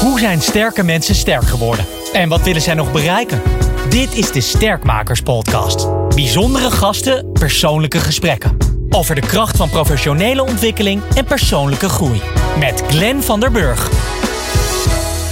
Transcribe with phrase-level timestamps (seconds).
[0.00, 1.86] Hoe zijn sterke mensen sterk geworden?
[2.12, 3.42] En wat willen zij nog bereiken?
[3.88, 5.88] Dit is de Sterkmakers Podcast.
[6.14, 8.56] Bijzondere gasten, persoonlijke gesprekken.
[8.90, 12.20] Over de kracht van professionele ontwikkeling en persoonlijke groei.
[12.58, 13.88] Met Glenn van der Burg.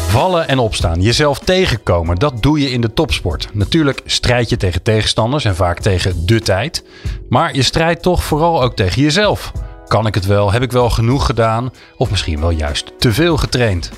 [0.08, 3.48] Vallen en opstaan, jezelf tegenkomen, dat doe je in de topsport.
[3.52, 6.84] Natuurlijk strijd je tegen tegenstanders en vaak tegen de tijd.
[7.28, 9.52] Maar je strijdt toch vooral ook tegen jezelf.
[9.86, 10.52] Kan ik het wel?
[10.52, 11.72] Heb ik wel genoeg gedaan?
[11.96, 13.90] Of misschien wel juist te veel getraind?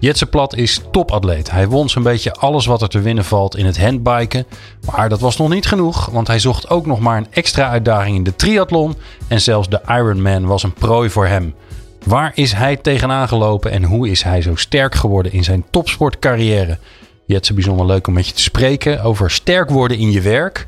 [0.00, 1.50] Jetse Plat is topatleet.
[1.50, 4.46] Hij won zo'n beetje alles wat er te winnen valt in het handbiken.
[4.92, 8.16] Maar dat was nog niet genoeg, want hij zocht ook nog maar een extra uitdaging
[8.16, 8.94] in de triathlon.
[9.28, 11.54] En zelfs de Ironman was een prooi voor hem.
[12.04, 16.78] Waar is hij tegenaan gelopen en hoe is hij zo sterk geworden in zijn topsportcarrière?
[17.26, 20.66] Jetse, bijzonder leuk om met je te spreken over sterk worden in je werk.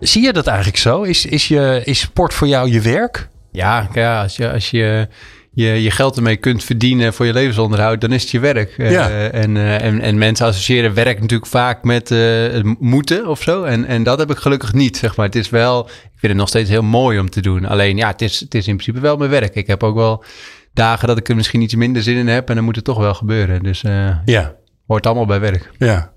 [0.00, 1.02] Zie je dat eigenlijk zo?
[1.02, 3.28] Is, is, je, is sport voor jou je werk?
[3.52, 5.08] Ja, ja als je, als je
[5.52, 8.74] je, je geld ermee kunt verdienen voor je levensonderhoud, dan is het je werk.
[8.76, 9.10] Ja.
[9.10, 13.62] Uh, en, uh, en, en mensen associëren werk natuurlijk vaak met uh, moeten of zo.
[13.62, 15.26] En, en dat heb ik gelukkig niet, zeg maar.
[15.26, 17.66] Het is wel, ik vind het nog steeds heel mooi om te doen.
[17.66, 19.54] Alleen ja, het is, het is in principe wel mijn werk.
[19.54, 20.24] Ik heb ook wel
[20.72, 22.98] dagen dat ik er misschien iets minder zin in heb en dan moet het toch
[22.98, 23.62] wel gebeuren.
[23.62, 23.80] Dus
[24.24, 24.54] ja.
[24.86, 25.70] hoort allemaal bij werk.
[25.78, 26.12] Ja.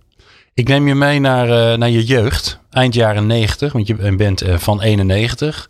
[0.53, 4.81] Ik neem je mee naar, naar je jeugd, eind jaren 90, want je bent van
[4.81, 5.69] 91.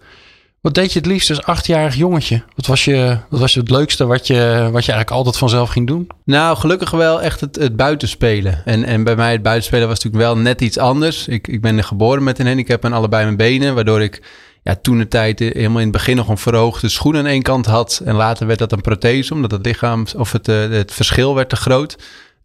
[0.63, 2.43] Wat deed je het liefst als achtjarig jongetje?
[2.55, 5.87] Wat was, je, wat was het leukste wat je, wat je eigenlijk altijd vanzelf ging
[5.87, 6.07] doen?
[6.25, 8.61] Nou, gelukkig wel echt het, het buitenspelen.
[8.65, 11.27] En, en bij mij het buitenspelen was natuurlijk wel net iets anders.
[11.27, 13.75] Ik, ik ben geboren met een handicap en allebei mijn benen.
[13.75, 14.23] Waardoor ik
[14.63, 17.65] ja, toen de tijd helemaal in het begin nog een verhoogde schoen aan één kant
[17.65, 18.01] had.
[18.05, 21.55] En later werd dat een prothese, omdat het lichaam of het, het verschil werd te
[21.55, 21.95] groot.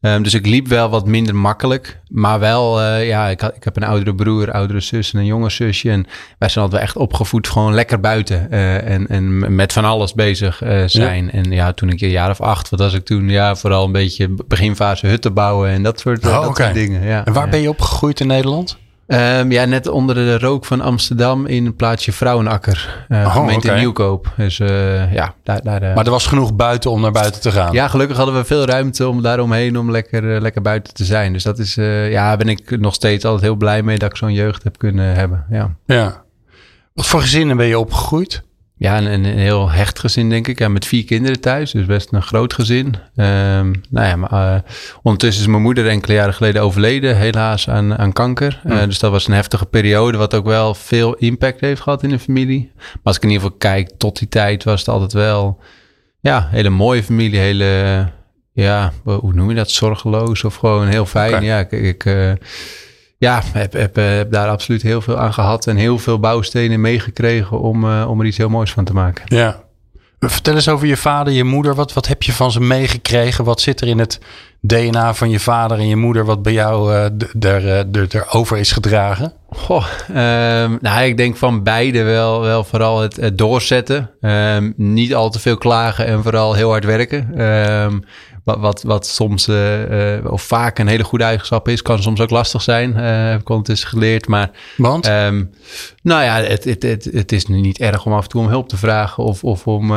[0.00, 2.00] Um, dus ik liep wel wat minder makkelijk.
[2.08, 5.26] Maar wel, uh, ja, ik, had, ik heb een oudere broer, oudere zus en een
[5.26, 5.90] jonge zusje.
[5.90, 6.06] En
[6.38, 8.46] wij zijn altijd echt opgevoed gewoon lekker buiten.
[8.50, 11.24] Uh, en, en met van alles bezig uh, zijn.
[11.24, 11.30] Ja.
[11.30, 13.28] En ja, toen ik een jaar of acht, wat was ik toen?
[13.28, 16.66] Ja, vooral een beetje beginfase hutten bouwen en dat soort, oh, dat okay.
[16.66, 17.02] soort dingen.
[17.02, 17.50] Ja, en waar ja.
[17.50, 18.78] ben je opgegroeid in Nederland?
[19.10, 23.06] Um, ja, net onder de rook van Amsterdam in het plaatsje Vrouwenakker.
[23.08, 23.78] Uh, oh, gemeente okay.
[23.78, 24.32] Nieuwkoop.
[24.36, 25.60] Dus uh, ja, daar...
[25.62, 25.94] daar uh...
[25.94, 27.72] Maar er was genoeg buiten om naar buiten te gaan?
[27.72, 31.32] Ja, gelukkig hadden we veel ruimte om daaromheen om lekker, lekker buiten te zijn.
[31.32, 31.74] Dus dat is...
[32.10, 35.14] ja, ben ik nog steeds altijd heel blij mee dat ik zo'n jeugd heb kunnen
[35.14, 35.46] hebben.
[35.50, 35.74] Ja.
[35.86, 36.22] ja.
[36.94, 38.42] Wat voor gezinnen ben je opgegroeid?
[38.78, 40.58] Ja, een, een, heel hecht gezin, denk ik.
[40.58, 42.86] Ja, met vier kinderen thuis, dus best een groot gezin.
[42.86, 44.60] Um, nou ja, maar uh,
[45.02, 48.60] ondertussen is mijn moeder enkele jaren geleden overleden, helaas aan, aan kanker.
[48.64, 48.72] Mm.
[48.72, 52.08] Uh, dus dat was een heftige periode, wat ook wel veel impact heeft gehad in
[52.08, 52.70] de familie.
[52.76, 55.60] Maar als ik in ieder geval kijk, tot die tijd was het altijd wel,
[56.20, 58.06] ja, hele mooie familie, hele,
[58.52, 61.32] ja, hoe noem je dat, zorgeloos of gewoon heel fijn.
[61.32, 61.44] Okay.
[61.44, 61.70] Ja, ik...
[61.70, 62.32] ik uh,
[63.18, 67.60] ja, heb, heb, heb daar absoluut heel veel aan gehad en heel veel bouwstenen meegekregen
[67.60, 69.24] om, uh, om er iets heel moois van te maken.
[69.26, 69.66] Ja.
[70.20, 71.74] Vertel eens over je vader, je moeder.
[71.74, 73.44] Wat, wat heb je van ze meegekregen?
[73.44, 74.20] Wat zit er in het
[74.60, 77.04] DNA van je vader en je moeder wat bij jou uh,
[77.40, 79.32] er, er, erover is gedragen?
[79.50, 84.10] Goh, um, nou, ik denk van beide wel, wel vooral het, het doorzetten.
[84.20, 87.40] Um, niet al te veel klagen en vooral heel hard werken.
[87.40, 88.04] Um,
[88.48, 92.20] wat, wat, wat soms uh, uh, of vaak een hele goede eigenschap is, kan soms
[92.20, 92.90] ook lastig zijn.
[92.90, 94.28] Uh, heb ik ondertussen geleerd.
[94.28, 95.08] Maar, Want?
[95.08, 95.50] Um,
[96.02, 98.48] nou ja, het, het, het, het is nu niet erg om af en toe om
[98.48, 99.92] hulp te vragen of, of om,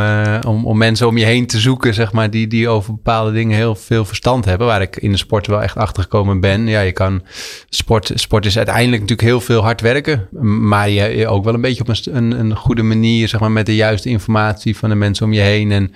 [0.47, 3.57] om, om mensen om je heen te zoeken, zeg maar, die, die over bepaalde dingen
[3.57, 4.67] heel veel verstand hebben.
[4.67, 6.67] Waar ik in de sport wel echt achter gekomen ben.
[6.67, 7.23] Ja, je kan
[7.69, 10.27] sport, sport is uiteindelijk natuurlijk heel veel hard werken,
[10.67, 13.51] maar je, je ook wel een beetje op een, een, een goede manier, zeg maar,
[13.51, 15.71] met de juiste informatie van de mensen om je heen.
[15.71, 15.93] En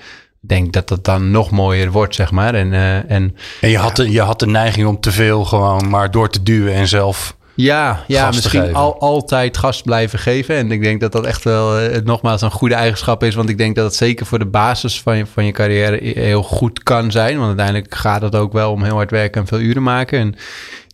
[0.48, 2.54] denk dat dat dan nog mooier wordt, zeg maar.
[2.54, 5.90] En, uh, en, en je, had de, je had de neiging om te veel gewoon
[5.90, 7.36] maar door te duwen en zelf.
[7.56, 10.56] Ja, ja misschien al, altijd gas blijven geven.
[10.56, 13.36] En ik denk dat dat echt wel uh, nogmaals een goede eigenschap is.
[13.36, 16.44] Want ik denk dat het zeker voor de basis van je, van je carrière heel
[16.44, 17.36] goed kan zijn.
[17.36, 20.20] Want uiteindelijk gaat het ook wel om heel hard werken en veel uren maken.
[20.20, 20.36] En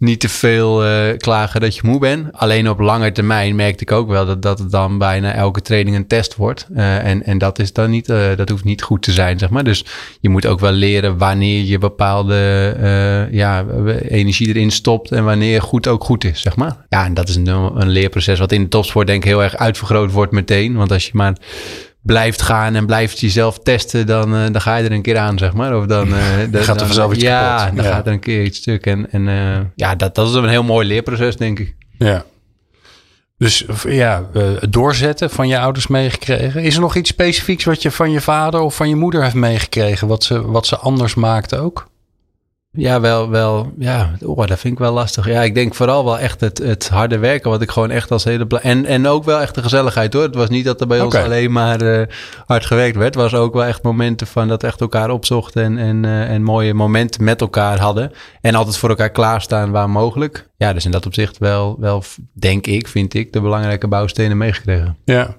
[0.02, 2.28] niet te veel uh, klagen dat je moe bent.
[2.32, 5.96] Alleen op lange termijn merkte ik ook wel dat, dat het dan bijna elke training
[5.96, 6.68] een test wordt.
[6.76, 9.50] Uh, en, en dat is dan niet, uh, dat hoeft niet goed te zijn, zeg
[9.50, 9.64] maar.
[9.64, 9.86] Dus
[10.20, 12.40] je moet ook wel leren wanneer je bepaalde
[13.32, 13.66] ja,
[14.10, 16.78] energie erin stopt en wanneer goed ook goed is, zeg maar.
[16.90, 19.58] Ja, en dat is een, een leerproces wat in de topsport denk ik heel erg
[19.58, 20.76] uitvergroot wordt meteen.
[20.76, 21.36] Want als je maar
[22.02, 25.38] blijft gaan en blijft jezelf testen, dan, uh, dan ga je er een keer aan,
[25.38, 25.78] zeg maar.
[25.78, 26.16] Of dan, uh,
[26.52, 27.76] dan gaat er vanzelf iets ja, kapot.
[27.76, 28.86] dan ja, dan gaat er een keer iets stuk.
[28.86, 31.76] En, en uh, ja, dat, dat is een heel mooi leerproces, denk ik.
[31.98, 32.26] Ja.
[33.38, 36.64] Dus ja, het doorzetten van je ouders meegekregen.
[36.64, 39.36] Is er nog iets specifieks wat je van je vader of van je moeder heeft
[39.36, 41.90] meegekregen, wat ze, wat ze anders maakte ook?
[42.74, 43.72] Ja, wel, wel.
[43.78, 45.28] Ja, oh, dat vind ik wel lastig.
[45.28, 48.24] Ja, ik denk vooral wel echt het, het harde werken, wat ik gewoon echt als
[48.24, 48.48] hele.
[48.62, 50.24] En, en ook wel echt de gezelligheid hoor.
[50.24, 52.02] Het was niet dat er bij ons alleen maar uh,
[52.46, 53.16] hard gewerkt werd.
[53.16, 56.44] Het was ook wel echt momenten van dat echt elkaar opzochten en, en, uh, en
[56.44, 58.12] mooie momenten met elkaar hadden.
[58.42, 60.50] En altijd voor elkaar klaarstaan waar mogelijk.
[60.58, 62.04] Ja, dus in dat opzicht wel, wel
[62.34, 64.98] denk ik, vind ik, de belangrijke bouwstenen meegekregen.
[65.06, 65.38] Ja,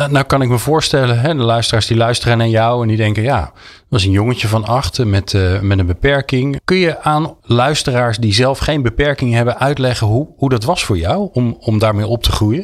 [0.00, 2.96] nou, nou, kan ik me voorstellen, hè, de luisteraars die luisteren naar jou en die
[2.96, 6.60] denken, ja, dat was een jongetje van acht met, uh, met een beperking.
[6.64, 10.98] Kun je aan luisteraars die zelf geen beperking hebben uitleggen hoe, hoe dat was voor
[10.98, 12.62] jou om, om daarmee op te groeien?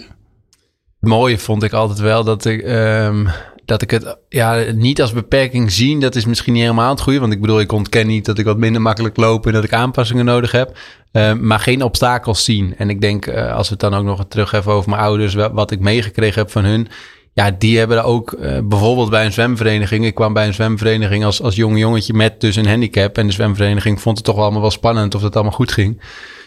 [1.00, 3.28] Het mooie vond ik altijd wel dat ik, um,
[3.64, 6.00] dat ik het ja, niet als beperking zien.
[6.00, 7.20] Dat is misschien niet helemaal het goede.
[7.20, 9.72] Want ik bedoel, ik ontken niet dat ik wat minder makkelijk loop en dat ik
[9.72, 10.78] aanpassingen nodig heb.
[11.12, 12.74] Uh, maar geen obstakels zien.
[12.76, 15.34] En ik denk, uh, als we het dan ook nog terug hebben over mijn ouders,
[15.34, 16.88] wat ik meegekregen heb van hun
[17.36, 20.04] ja, die hebben ook uh, bijvoorbeeld bij een zwemvereniging.
[20.04, 23.18] Ik kwam bij een zwemvereniging als, als jong jongetje met dus een handicap.
[23.18, 26.00] En de zwemvereniging vond het toch allemaal wel spannend of het allemaal goed ging.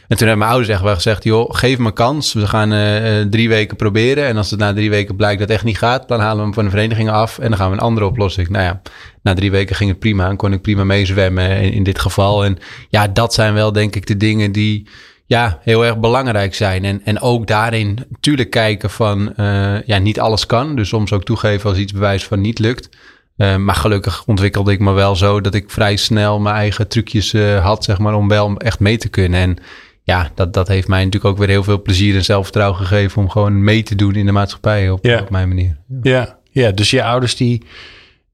[0.08, 2.34] En toen hebben mijn ouders echt wel gezegd, joh, geef me kans.
[2.34, 4.26] We gaan uh, drie weken proberen.
[4.26, 6.44] En als het na drie weken blijkt dat het echt niet gaat, dan halen we
[6.44, 7.40] hem van de vereniging af.
[7.40, 8.50] En dan gaan we een andere oplossing.
[8.50, 8.82] Nou ja,
[9.22, 12.46] na drie weken ging het prima en kon ik prima meezwemmen in, in dit geval.
[12.46, 12.58] En
[12.90, 14.88] ja, dat zijn wel denk ik de dingen die
[15.30, 16.86] ja, heel erg belangrijk zijn.
[16.86, 20.76] En, en ook daarin natuurlijk kijken van, uh, ja, niet alles kan.
[20.76, 22.90] Dus soms ook toegeven als iets bewijs van niet lukt.
[23.38, 27.34] Uh, maar gelukkig ontwikkelde ik me wel zo dat ik vrij snel mijn eigen trucjes
[27.34, 29.40] uh, had, zeg maar, om wel echt mee te kunnen.
[29.40, 29.58] En
[30.04, 33.30] ja, dat, dat heeft mij natuurlijk ook weer heel veel plezier en zelfvertrouwen gegeven om
[33.30, 35.78] gewoon mee te doen in de maatschappij op, op mijn manier.
[36.02, 36.12] Ja.
[36.12, 36.38] ja.
[36.52, 37.64] Ja, dus je ouders die,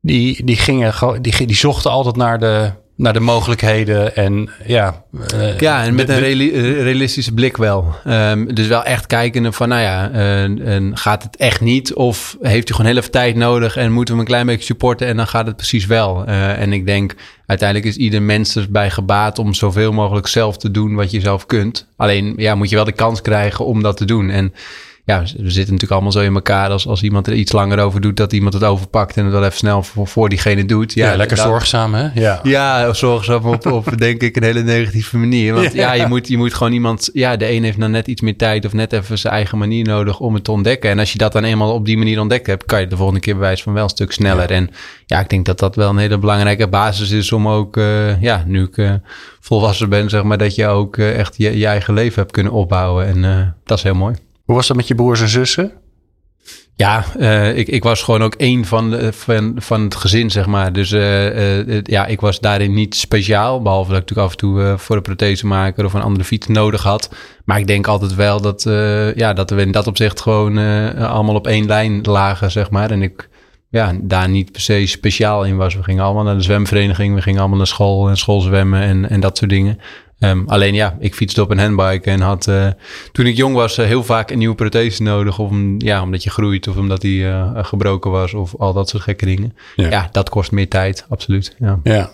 [0.02, 5.04] die, die gingen die, die zochten altijd naar de, naar de mogelijkheden en ja.
[5.34, 6.20] Uh, ja, en met een
[6.84, 7.96] realistische blik wel.
[8.08, 10.12] Um, dus wel echt kijken van, nou ja,
[10.48, 11.94] uh, gaat het echt niet?
[11.94, 15.08] Of heeft u gewoon heel even tijd nodig en moeten we een klein beetje supporten
[15.08, 16.28] en dan gaat het precies wel.
[16.28, 17.16] Uh, en ik denk,
[17.46, 21.46] uiteindelijk is ieder mens erbij gebaat om zoveel mogelijk zelf te doen wat je zelf
[21.46, 21.88] kunt.
[21.96, 24.30] Alleen, ja, moet je wel de kans krijgen om dat te doen.
[24.30, 24.54] En
[25.06, 26.70] ja, we zitten natuurlijk allemaal zo in elkaar.
[26.70, 29.44] Als, als iemand er iets langer over doet, dat iemand het overpakt en het wel
[29.44, 30.94] even snel voor, voor diegene doet.
[30.94, 32.08] Ja, lekker zorgzaam, hè?
[32.14, 35.54] Ja, ja zorgzaam op, op denk ik een hele negatieve manier.
[35.54, 37.10] Want ja, je, moet, je moet gewoon iemand.
[37.14, 39.86] Ja, de een heeft dan net iets meer tijd of net even zijn eigen manier
[39.86, 40.90] nodig om het te ontdekken.
[40.90, 43.22] En als je dat dan eenmaal op die manier ontdekt hebt, kan je de volgende
[43.22, 44.52] keer bewijs van wel een stuk sneller.
[44.52, 44.70] En
[45.06, 48.44] ja, ik denk dat dat wel een hele belangrijke basis is om ook, uh, ja,
[48.48, 48.94] nu ik uh,
[49.40, 52.52] volwassen ben, zeg maar, dat je ook uh, echt je, je, eigen leven hebt kunnen
[52.52, 53.06] opbouwen.
[53.08, 54.25] En dat is heel mooi.
[54.46, 55.72] Hoe was dat met je broers en zussen?
[56.78, 60.74] Ja, uh, ik, ik was gewoon ook één van, van, van het gezin, zeg maar.
[60.74, 63.62] Dus uh, uh, ja, ik was daarin niet speciaal.
[63.62, 66.84] Behalve dat ik natuurlijk af en toe voor een prothesemaker of een andere fiets nodig
[66.84, 67.10] had.
[67.46, 68.64] Maar ik denk altijd wel dat,
[69.16, 70.58] ja, dat we in dat opzicht gewoon
[70.98, 72.92] allemaal op één lijn lagen, zeg maar.
[72.92, 73.30] En ik
[73.70, 75.76] ja, daar niet per se speciaal in was.
[75.76, 77.16] We gingen allemaal naar de zwemvereniging.
[77.16, 79.80] We gingen allemaal naar school en schoolzwemmen en, en dat soort dingen.
[80.30, 82.68] Um, alleen ja, ik fietste op een handbike en had uh,
[83.12, 85.40] toen ik jong was uh, heel vaak een nieuwe prothese nodig.
[85.40, 89.04] Om, ja, omdat je groeit of omdat die uh, gebroken was of al dat soort
[89.04, 89.56] gekke dingen.
[89.76, 89.90] Ja.
[89.90, 91.56] ja, dat kost meer tijd, absoluut.
[91.60, 92.12] Ja, ja.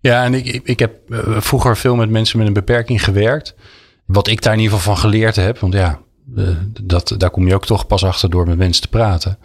[0.00, 0.94] ja en ik, ik heb
[1.38, 3.54] vroeger veel met mensen met een beperking gewerkt.
[4.06, 6.00] Wat ik daar in ieder geval van geleerd heb, want ja,
[6.82, 9.38] dat, daar kom je ook toch pas achter door met mensen te praten.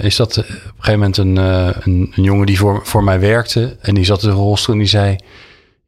[0.00, 3.76] is dat op een gegeven moment een, een, een jongen die voor, voor mij werkte
[3.80, 5.16] en die zat in de rolstoel en die zei...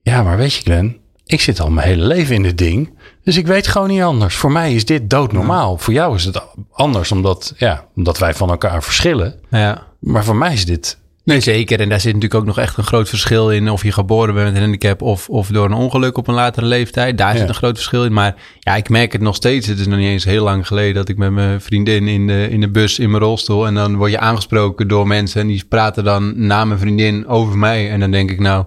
[0.05, 0.97] Ja, maar weet je Glenn,
[1.27, 2.99] ik zit al mijn hele leven in dit ding.
[3.23, 4.35] Dus ik weet gewoon niet anders.
[4.35, 5.79] Voor mij is dit doodnormaal.
[5.79, 6.43] Voor jou is het
[6.73, 9.35] anders, omdat, ja, omdat wij van elkaar verschillen.
[9.51, 9.87] Ja.
[9.99, 10.99] Maar voor mij is dit...
[11.25, 11.81] Nee, zeker.
[11.81, 13.71] En daar zit natuurlijk ook nog echt een groot verschil in.
[13.71, 16.67] Of je geboren bent met een handicap of, of door een ongeluk op een latere
[16.67, 17.19] leeftijd.
[17.19, 18.13] Daar zit een groot verschil in.
[18.13, 19.67] Maar ja, ik merk het nog steeds.
[19.67, 22.49] Het is nog niet eens heel lang geleden dat ik met mijn vriendin in de,
[22.51, 23.67] in de bus in mijn rolstoel.
[23.67, 25.41] En dan word je aangesproken door mensen.
[25.41, 27.91] En die praten dan na mijn vriendin over mij.
[27.91, 28.65] En dan denk ik nou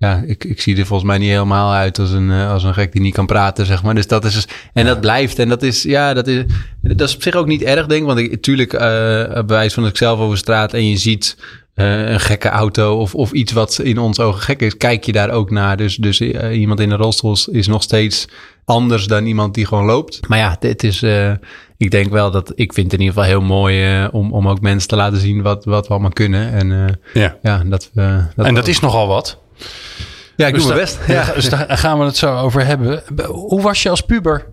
[0.00, 2.74] ja, ik, ik zie er volgens mij niet helemaal uit als een, eh, als een
[2.74, 3.94] gek die niet kan praten, zeg maar.
[3.94, 5.38] Dus dat is, en dat blijft.
[5.38, 6.44] En dat is, ja, dat is,
[6.82, 8.06] dat is op zich ook niet erg, denk ik.
[8.06, 8.80] Want ik, natuurlijk, uh,
[9.44, 11.36] bewijs van dat ik zelf over straat en je ziet
[11.74, 15.12] uh, een gekke auto of, of iets wat in ons ogen gek is, kijk je
[15.12, 15.76] daar ook naar.
[15.76, 18.28] Dus, dus uh, iemand in een rolstoel is nog steeds
[18.64, 20.28] anders dan iemand die gewoon loopt.
[20.28, 21.32] Maar ja, dit is, uh,
[21.76, 24.60] ik denk wel dat ik vind het in ieder geval heel mooi om, om ook
[24.60, 26.52] mensen te laten zien wat, wat we allemaal kunnen.
[26.52, 27.36] En ja.
[27.42, 27.90] ja, dat.
[27.94, 29.38] Dat en dat is nogal wat.
[30.36, 30.98] Ja, ik dus doe mijn best.
[31.06, 31.32] Ja.
[31.34, 33.02] Dus daar gaan we het zo over hebben.
[33.26, 34.46] Hoe was je als puber?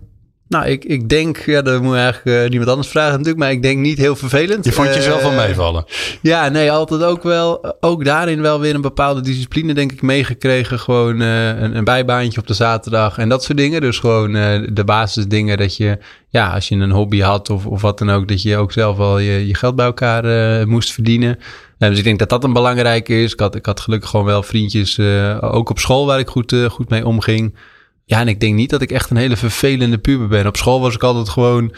[0.48, 3.50] Nou, ik, ik denk, ja, dat moet je eigenlijk uh, niemand anders vragen natuurlijk, maar
[3.50, 4.64] ik denk niet heel vervelend.
[4.64, 5.84] Je vond jezelf wel eh, meevallen?
[6.22, 10.78] Ja, nee, altijd ook wel, ook daarin wel weer een bepaalde discipline denk ik meegekregen.
[10.78, 13.80] Gewoon uh, een, een, bijbaantje op de zaterdag en dat soort dingen.
[13.80, 14.32] Dus gewoon
[14.72, 15.98] de basisdingen dat je,
[16.28, 18.96] ja, als je een hobby had of, of wat dan ook, dat je ook zelf
[18.96, 21.38] wel je, je geld bij elkaar moest verdienen.
[21.78, 23.32] Dus ik denk dat dat een belangrijke is.
[23.32, 25.00] Ik had, ik had gelukkig gewoon wel vriendjes,
[25.40, 27.56] ook op school, waar ik goed, goed mee omging.
[28.04, 30.46] Ja, en ik denk niet dat ik echt een hele vervelende puber ben.
[30.46, 31.72] Op school was ik altijd gewoon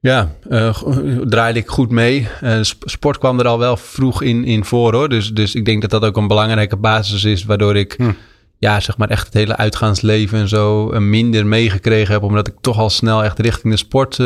[0.00, 0.76] ja, uh,
[1.24, 2.28] draaide ik goed mee.
[2.42, 5.08] Uh, sport kwam er al wel vroeg in, in voor hoor.
[5.08, 7.44] Dus, dus ik denk dat dat ook een belangrijke basis is.
[7.44, 8.10] Waardoor ik hm.
[8.58, 12.22] ja, zeg maar echt het hele uitgaansleven en zo minder meegekregen heb.
[12.22, 14.18] Omdat ik toch al snel echt richting de sport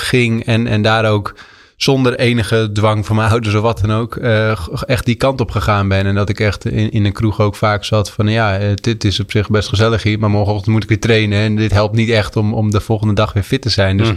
[0.00, 0.44] ging.
[0.44, 1.34] En, en daar ook
[1.82, 4.16] zonder enige dwang van mijn ouders of wat dan ook.
[4.86, 6.06] echt die kant op gegaan ben.
[6.06, 9.20] En dat ik echt in, in een kroeg ook vaak zat van ja, dit is
[9.20, 10.18] op zich best gezellig hier.
[10.18, 11.38] Maar morgenochtend moet ik weer trainen.
[11.38, 13.96] En dit helpt niet echt om, om de volgende dag weer fit te zijn.
[13.96, 14.08] Dus...
[14.08, 14.14] Hm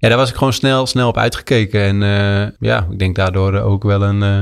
[0.00, 1.82] ja, daar was ik gewoon snel, snel op uitgekeken.
[1.82, 4.40] En uh, ja, ik denk daardoor ook wel een, uh,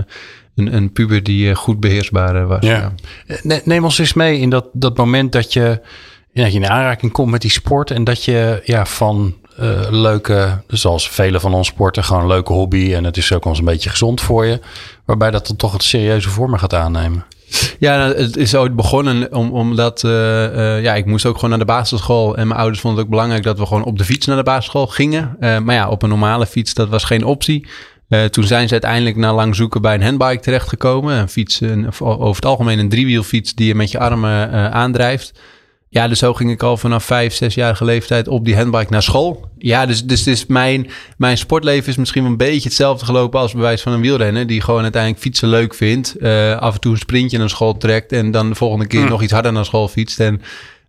[0.55, 2.65] een, een puber die goed beheersbaar was.
[2.65, 2.93] Ja.
[3.43, 3.61] ja.
[3.65, 5.81] Neem ons eens mee in dat, dat moment dat je,
[6.33, 7.91] ja, dat je in aanraking komt met die sport.
[7.91, 12.53] En dat je ja, van uh, leuke, zoals vele van ons sporten, gewoon een leuke
[12.53, 12.95] hobby.
[12.95, 14.61] En het is ook ons een beetje gezond voor je.
[15.05, 17.25] Waarbij dat dan toch het serieuze vormen gaat aannemen.
[17.79, 21.51] Ja, nou, het is ooit begonnen om, omdat uh, uh, ja, ik moest ook gewoon
[21.51, 22.37] naar de basisschool.
[22.37, 24.43] En mijn ouders vonden het ook belangrijk dat we gewoon op de fiets naar de
[24.43, 25.37] basisschool gingen.
[25.41, 27.67] Maar ja, op een normale fiets, dat was geen optie.
[28.31, 31.17] toen zijn ze uiteindelijk na lang zoeken bij een handbike terechtgekomen.
[31.17, 31.63] Een fiets,
[31.99, 35.33] over het algemeen een driewielfiets die je met je armen aandrijft.
[35.91, 39.51] Ja, dus zo ging ik al vanaf vijf, zesjarige leeftijd op die handbike naar school.
[39.59, 43.53] Ja, dus, dus, dus mijn, mijn sportleven is misschien wel een beetje hetzelfde gelopen als
[43.53, 44.47] bewijs van een wielrenner.
[44.47, 46.17] Die gewoon uiteindelijk fietsen leuk vindt.
[46.19, 48.13] Uh, af en toe een sprintje naar school trekt.
[48.13, 49.09] En dan de volgende keer hm.
[49.09, 50.21] nog iets harder naar school fietst.
[50.21, 50.43] En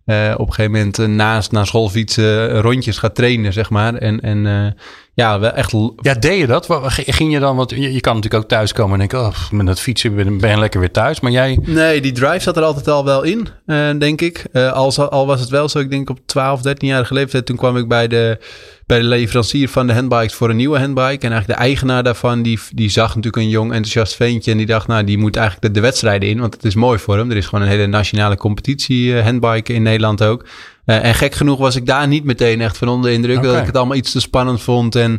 [0.06, 3.94] uh, op een gegeven moment uh, naast naar school fietsen rondjes gaat trainen, zeg maar.
[3.94, 4.74] En, en
[5.20, 5.74] ja, wel echt.
[6.00, 6.66] Ja, deed je dat?
[6.90, 9.80] Ging je dan, want je, je kan natuurlijk ook thuiskomen en denken, oh, met dat
[9.80, 11.20] fietsen ben je lekker weer thuis.
[11.20, 11.58] Maar jij.
[11.62, 14.46] Nee, die drive zat er altijd al wel in, uh, denk ik.
[14.52, 17.76] Uh, al, al was het wel zo, ik denk op 12, 13-jarige leeftijd, toen kwam
[17.76, 18.38] ik bij de,
[18.86, 21.26] bij de leverancier van de handbikes voor een nieuwe handbike.
[21.26, 24.50] En eigenlijk de eigenaar daarvan, die, die zag natuurlijk een jong enthousiast ventje.
[24.50, 26.98] En die dacht, nou, die moet eigenlijk de, de wedstrijden in, want het is mooi
[26.98, 27.30] voor hem.
[27.30, 30.44] Er is gewoon een hele nationale competitie uh, handbiken in Nederland ook.
[30.86, 33.36] Uh, en gek genoeg was ik daar niet meteen echt van onder indruk.
[33.36, 33.50] Okay.
[33.50, 34.96] Dat ik het allemaal iets te spannend vond.
[34.96, 35.12] En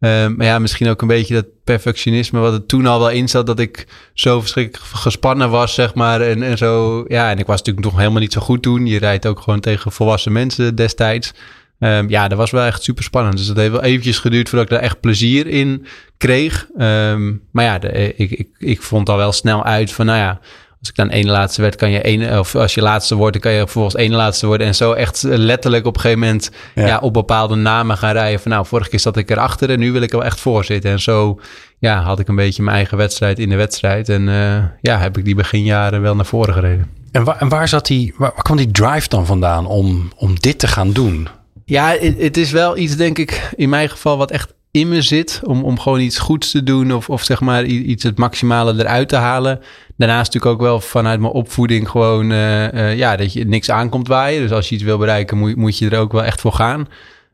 [0.00, 3.28] uh, maar ja, misschien ook een beetje dat perfectionisme wat er toen al wel in
[3.28, 3.46] zat.
[3.46, 6.20] Dat ik zo verschrikkelijk gespannen was, zeg maar.
[6.20, 8.86] En, en zo, ja, en ik was natuurlijk nog helemaal niet zo goed toen.
[8.86, 11.32] Je rijdt ook gewoon tegen volwassen mensen destijds.
[11.78, 13.36] Um, ja, dat was wel echt super spannend.
[13.36, 16.66] Dus het heeft wel eventjes geduurd voordat ik daar echt plezier in kreeg.
[16.78, 20.40] Um, maar ja, de, ik, ik, ik vond al wel snel uit van, nou ja,
[20.82, 23.42] als ik dan één laatste werd, kan je één, of als je laatste wordt, dan
[23.42, 24.66] kan je vervolgens één laatste worden.
[24.66, 26.98] En zo echt letterlijk op een gegeven moment ja.
[26.98, 28.40] op bepaalde namen gaan rijden.
[28.40, 30.64] Van nou, vorige keer zat ik erachter en nu wil ik er wel echt voor
[30.64, 30.90] zitten.
[30.90, 31.40] En zo
[31.78, 34.08] ja, had ik een beetje mijn eigen wedstrijd in de wedstrijd.
[34.08, 36.90] En uh, ja, heb ik die beginjaren wel naar voren gereden.
[37.12, 40.34] En waar, en waar zat die, waar, waar kwam die drive dan vandaan om, om
[40.40, 41.28] dit te gaan doen?
[41.64, 45.40] Ja, het is wel iets, denk ik, in mijn geval wat echt in me zit.
[45.44, 49.08] Om, om gewoon iets goeds te doen of, of zeg maar iets het maximale eruit
[49.08, 49.60] te halen.
[49.96, 54.08] Daarnaast natuurlijk ook wel vanuit mijn opvoeding gewoon uh, uh, ja, dat je niks aankomt
[54.08, 54.42] waaien.
[54.42, 56.88] Dus als je iets wil bereiken, moet, moet je er ook wel echt voor gaan.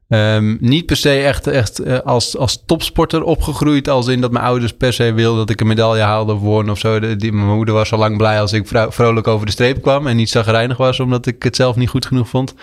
[0.08, 3.88] Um, niet per se echt, echt uh, als, als topsporter opgegroeid.
[3.88, 6.70] Als in dat mijn ouders per se wilden dat ik een medaille haalde of won
[6.70, 7.16] of zo.
[7.16, 10.06] Die, mijn moeder was al lang blij als ik vrolijk over de streep kwam.
[10.06, 12.54] En niet zagrijnig was omdat ik het zelf niet goed genoeg vond.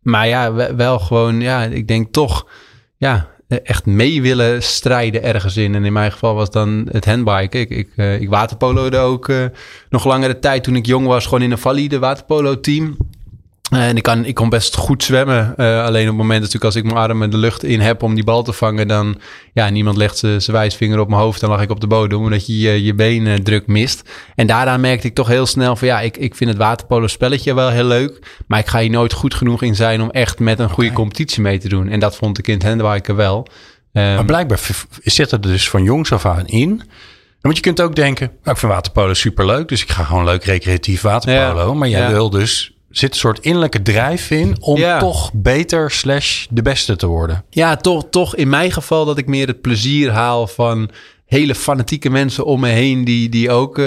[0.00, 2.46] Maar ja, wel gewoon, ja, ik denk toch,
[2.96, 3.28] ja,
[3.60, 5.74] echt mee willen strijden ergens in.
[5.74, 7.58] En in mijn geval was dan het handbike.
[7.58, 9.44] Ik, ik, uh, ik waterpolo'de ook uh,
[9.90, 11.24] nog langere tijd toen ik jong was.
[11.24, 12.96] Gewoon in een valide waterpolo team.
[13.72, 15.54] Uh, en ik, kan, ik kon best goed zwemmen.
[15.56, 18.14] Uh, alleen op het moment natuurlijk als ik mijn armen de lucht in heb om
[18.14, 19.20] die bal te vangen, dan
[19.52, 21.40] ja, niemand legt zijn wijsvinger op mijn hoofd.
[21.40, 24.10] Dan lag ik op de bodem omdat je je, je benen druk mist.
[24.34, 27.54] En daaraan merkte ik toch heel snel van ja, ik, ik vind het waterpolo spelletje
[27.54, 28.42] wel heel leuk.
[28.46, 31.02] Maar ik ga hier nooit goed genoeg in zijn om echt met een goede okay.
[31.02, 31.88] competitie mee te doen.
[31.88, 33.46] En dat vond ik in het handbiken wel.
[33.92, 34.60] Um, maar blijkbaar
[35.02, 36.82] zit er dus van jongs af aan in.
[37.40, 40.44] Want je kunt ook denken, nou, ik vind waterpolo superleuk, dus ik ga gewoon leuk
[40.44, 41.68] recreatief waterpolo.
[41.68, 42.10] Ja, maar jij ja.
[42.10, 44.98] wil dus zit een soort innerlijke drijf in om ja.
[44.98, 47.44] toch beter slash de beste te worden.
[47.50, 50.90] Ja, toch, toch in mijn geval dat ik meer het plezier haal van
[51.26, 53.84] hele fanatieke mensen om me heen die, die ook uh,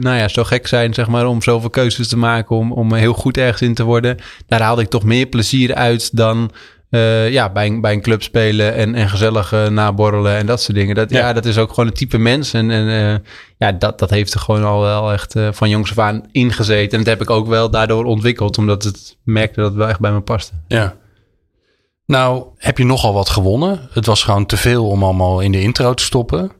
[0.00, 3.12] nou ja, zo gek zijn zeg maar, om zoveel keuzes te maken, om, om heel
[3.12, 4.16] goed ergens in te worden.
[4.46, 6.50] Daar haalde ik toch meer plezier uit dan
[6.96, 10.62] uh, ja, bij, een, bij een club spelen en, en gezellig uh, naborrelen en dat
[10.62, 10.94] soort dingen.
[10.94, 11.18] Dat, ja.
[11.18, 11.32] ja.
[11.32, 12.52] dat is ook gewoon een type mens.
[12.52, 13.16] En, en uh,
[13.58, 16.98] ja, dat, dat heeft er gewoon al wel echt van jongs af aan ingezeten.
[16.98, 20.00] En dat heb ik ook wel daardoor ontwikkeld, omdat het merkte dat het wel echt
[20.00, 20.52] bij me paste.
[20.68, 20.96] Ja.
[22.06, 23.88] Nou, heb je nogal wat gewonnen?
[23.90, 26.52] Het was gewoon te veel om allemaal in de intro te stoppen.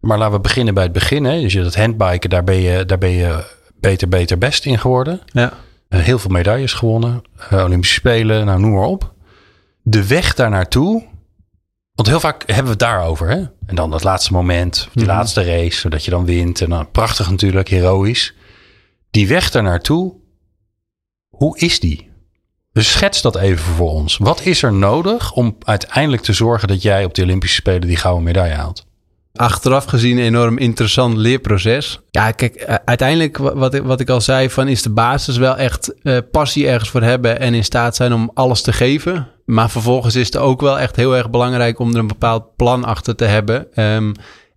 [0.00, 1.24] Maar laten we beginnen bij het begin.
[1.24, 1.40] Hè.
[1.40, 3.44] Dus je dat handbiken, daar ben je, daar ben je
[3.80, 5.20] beter, beter, best in geworden.
[5.26, 5.52] Ja.
[5.88, 7.22] heel veel medailles gewonnen.
[7.50, 9.16] Olympische Spelen, nou noem maar op
[9.90, 11.06] de weg daar naartoe
[11.94, 13.28] Want heel vaak hebben we het daarover.
[13.28, 13.44] Hè?
[13.66, 15.14] En dan dat laatste moment, die mhm.
[15.14, 16.60] laatste race, zodat je dan wint.
[16.60, 18.34] En dan prachtig natuurlijk, heroïs.
[19.10, 20.14] Die weg daar naartoe,
[21.28, 22.10] hoe is die?
[22.72, 24.16] Dus schets dat even voor ons.
[24.16, 27.96] Wat is er nodig om uiteindelijk te zorgen dat jij op de Olympische Spelen die
[27.96, 28.86] gouden medaille haalt?
[29.38, 32.00] achteraf gezien een enorm interessant leerproces.
[32.10, 35.94] Ja, kijk, uiteindelijk wat ik, wat ik al zei, van is de basis wel echt
[36.02, 39.28] uh, passie ergens voor hebben en in staat zijn om alles te geven.
[39.48, 42.84] Maar vervolgens is het ook wel echt heel erg belangrijk om er een bepaald plan
[42.84, 43.84] achter te hebben.
[43.84, 44.12] Um,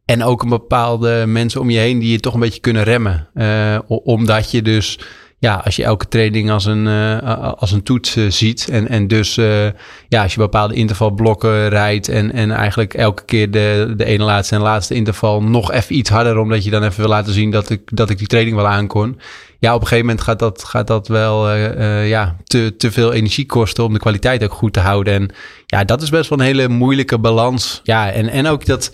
[0.05, 3.27] en ook een bepaalde mensen om je heen die je toch een beetje kunnen remmen.
[3.33, 4.99] Uh, omdat je dus
[5.41, 8.67] ja, als je elke training als een, uh, als een toets uh, ziet.
[8.71, 9.65] En, en dus uh,
[10.07, 12.07] ja, als je bepaalde intervalblokken rijdt.
[12.07, 16.09] En, en eigenlijk elke keer de, de ene laatste en laatste interval nog even iets
[16.09, 16.37] harder.
[16.37, 19.19] Omdat je dan even wil laten zien dat ik, dat ik die training wel aankon.
[19.59, 21.55] Ja, op een gegeven moment gaat dat, gaat dat wel
[22.01, 25.13] ja, te, te veel energie kosten om de kwaliteit ook goed te houden.
[25.13, 25.31] En
[25.65, 27.81] ja, dat is best wel een hele moeilijke balans.
[27.83, 28.91] Ja, en, en ook dat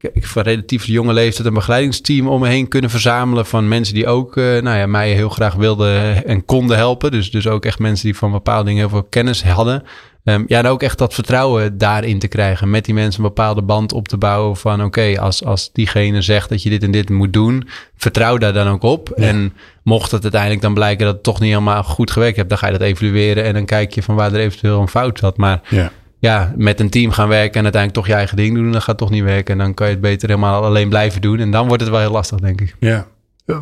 [0.00, 4.06] ik van relatief jonge leeftijd een begeleidingsteam om me heen kunnen verzamelen van mensen die
[4.06, 7.10] ook uh, nou ja, mij heel graag wilden en konden helpen.
[7.10, 9.82] Dus, dus ook echt mensen die van bepaalde dingen heel veel kennis hadden.
[10.24, 12.70] Um, ja, en ook echt dat vertrouwen daarin te krijgen.
[12.70, 16.48] Met die mensen een bepaalde band op te bouwen van oké, als, als diegene zegt
[16.48, 19.10] dat je dit en dit moet doen, vertrouw daar dan ook op.
[19.10, 19.52] En
[19.82, 22.66] mocht het uiteindelijk dan blijken dat het toch niet helemaal goed gewerkt hebt, dan ga
[22.66, 25.36] je dat evalueren en dan kijk je van waar er eventueel een fout zat.
[25.36, 28.72] Maar ja ja, met een team gaan werken en uiteindelijk toch je eigen ding doen,
[28.72, 29.52] dan gaat toch niet werken.
[29.52, 31.38] En dan kan je het beter helemaal alleen blijven doen.
[31.38, 32.76] En dan wordt het wel heel lastig, denk ik.
[32.78, 33.06] Ja.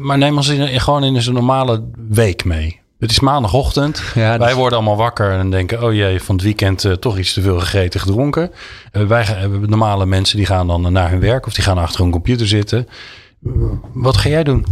[0.00, 2.80] Maar neem ons in, gewoon in een normale week mee.
[2.98, 4.02] Het is maandagochtend.
[4.14, 7.32] Ja, wij worden allemaal wakker en denken: oh jee, van het weekend uh, toch iets
[7.32, 8.50] te veel gegeten, gedronken.
[8.92, 12.04] Uh, wij hebben normale mensen die gaan dan naar hun werk of die gaan achter
[12.04, 12.88] een computer zitten.
[13.92, 14.66] Wat ga jij doen?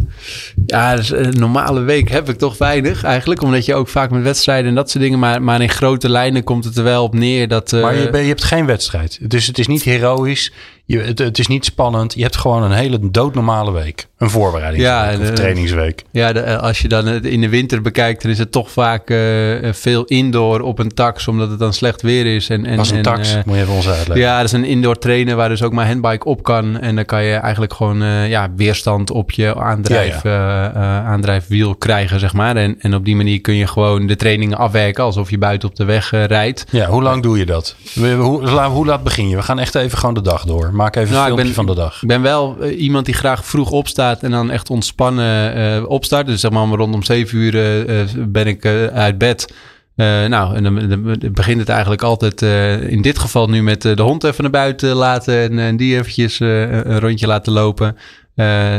[0.66, 3.42] Ja, dus een normale week heb ik toch weinig eigenlijk.
[3.42, 5.18] Omdat je ook vaak met wedstrijden en dat soort dingen.
[5.18, 7.72] Maar, maar in grote lijnen komt het er wel op neer dat...
[7.72, 9.30] Maar je, je hebt geen wedstrijd.
[9.30, 10.52] Dus het is niet heroïs.
[10.88, 12.14] Je, het, het, is niet spannend.
[12.14, 14.06] Je hebt gewoon een hele doodnormale week.
[14.18, 16.04] Een voorbereidingsweek ja, of een trainingsweek.
[16.10, 19.72] Ja, de, als je dan in de winter bekijkt, dan is het toch vaak uh,
[19.72, 22.48] veel indoor op een tax, omdat het dan slecht weer is.
[22.48, 24.18] En, en, Als een tax, uh, moet je even ons uitleggen.
[24.18, 26.80] Ja, dat is een indoor trainer waar dus ook maar handbike op kan.
[26.80, 31.02] En dan kan je eigenlijk gewoon uh, ja, weerstand op je aandrijf, ja, ja.
[31.02, 32.56] aandrijfwiel krijgen, zeg maar.
[32.56, 35.76] En, en op die manier kun je gewoon de trainingen afwerken alsof je buiten op
[35.76, 36.64] de weg rijdt.
[36.70, 37.76] Ja, hoe lang doe je dat?
[37.94, 39.36] Hoe, hoe laat begin je?
[39.36, 40.74] We gaan echt even gewoon de dag door.
[40.76, 42.02] Maak even nou, een filmpje van de dag.
[42.02, 46.26] Ik ben wel uh, iemand die graag vroeg opstaat en dan echt ontspannen uh, opstart.
[46.26, 47.54] Dus zeg maar rondom zeven uur
[47.88, 49.54] uh, ben ik uit bed.
[49.96, 52.42] nou, en dan, dan, begint het eigenlijk altijd
[52.90, 56.40] in dit geval nu met de hond even naar buiten laten en, en die eventjes
[56.40, 57.96] een rondje laten lopen.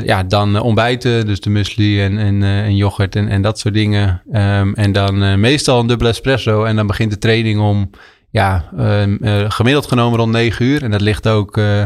[0.06, 4.22] ja, dan ontbijten, dus de muesli en, en, en yoghurt en, en dat soort dingen.
[4.34, 7.90] Um, en dan meestal een dubbele espresso en dan begint de training om
[8.30, 10.84] ja, uh, gemiddeld genomen rond 9 uur.
[10.84, 11.80] En dat ligt ook uh,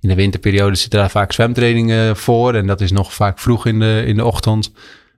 [0.00, 2.54] in de winterperiode zitten daar vaak zwemtrainingen voor.
[2.54, 4.72] En dat is nog vaak vroeg in de, in de ochtend.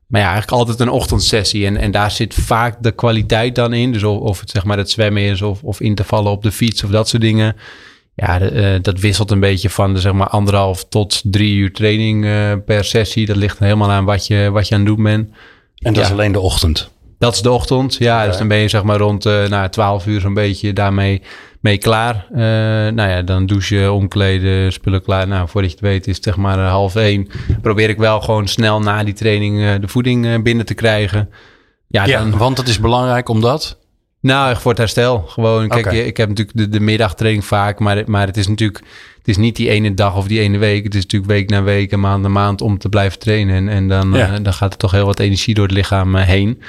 [0.07, 1.67] Maar ja, eigenlijk altijd een ochtendsessie.
[1.67, 3.93] En, en daar zit vaak de kwaliteit dan in.
[3.93, 6.43] Dus of, of het zeg maar het zwemmen is of, of in te vallen op
[6.43, 7.57] de fiets of dat soort dingen.
[8.15, 12.25] Ja, uh, dat wisselt een beetje van de zeg maar anderhalf tot drie uur training
[12.25, 13.27] uh, per sessie.
[13.27, 15.31] Dat ligt helemaal aan wat je, wat je aan het doen bent.
[15.79, 16.91] En dat is alleen de ochtend?
[17.18, 18.27] Dat is de ochtend, ja.
[18.27, 21.22] Dus dan ben je zeg maar rond uh, nou, 12 uur zo'n beetje daarmee
[21.61, 22.27] mee klaar.
[22.33, 22.38] Uh,
[22.92, 25.29] nou ja, dan douchen, omkleden, spullen klaar.
[25.29, 27.29] Nou, voordat je het weet is het zeg maar half één.
[27.62, 31.31] Probeer ik wel gewoon snel na die training uh, de voeding binnen te krijgen.
[31.88, 33.79] Ja, ja dan, want het is belangrijk omdat...
[34.20, 35.18] Nou, voor het herstel.
[35.18, 35.98] Gewoon, kijk, okay.
[35.98, 38.85] ik heb natuurlijk de, de middagtraining vaak, maar, maar het is natuurlijk,
[39.18, 40.85] het is niet die ene dag of die ene week.
[40.85, 43.55] Het is natuurlijk week na week en maand na maand om te blijven trainen.
[43.55, 44.33] En, en dan, ja.
[44.33, 46.62] uh, dan gaat er toch heel wat energie door het lichaam heen.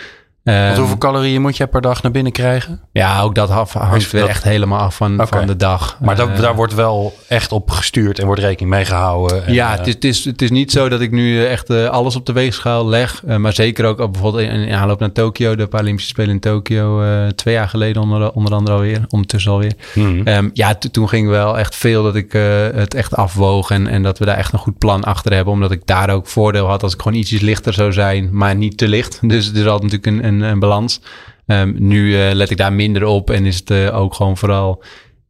[0.47, 2.81] Um, hoeveel calorieën moet je per dag naar binnen krijgen?
[2.91, 5.27] Ja, ook dat af, hangt weer echt helemaal af van, okay.
[5.27, 5.97] van de dag.
[6.01, 9.45] Maar dat, uh, daar wordt wel echt op gestuurd en wordt rekening mee gehouden.
[9.45, 11.69] En, ja, uh, het, is, het, is, het is niet zo dat ik nu echt
[11.69, 13.23] uh, alles op de weegschaal leg.
[13.37, 17.03] maar zeker ook bijvoorbeeld in, in aanloop naar Tokio, de Paralympische Spelen in Tokio,
[17.35, 19.73] twee jaar geleden onder, onder andere alweer, ondertussen alweer.
[19.93, 20.27] Mm.
[20.27, 22.31] Um, ja, toen ging wel echt veel dat ik
[22.75, 25.53] het echt afwoog en, en dat we daar echt een goed plan achter hebben.
[25.53, 28.77] Omdat ik daar ook voordeel had als ik gewoon ietsjes lichter zou zijn, maar niet
[28.77, 29.19] te licht.
[29.21, 31.01] Dus er altijd natuurlijk een, een, een balans.
[31.47, 34.83] Um, nu uh, let ik daar minder op en is het uh, ook gewoon vooral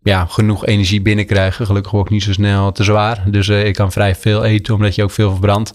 [0.04, 1.66] ja, genoeg energie binnenkrijgen.
[1.66, 3.24] Gelukkig ook niet zo snel te zwaar.
[3.28, 5.74] Dus uh, ik kan vrij veel eten omdat je ook veel verbrandt.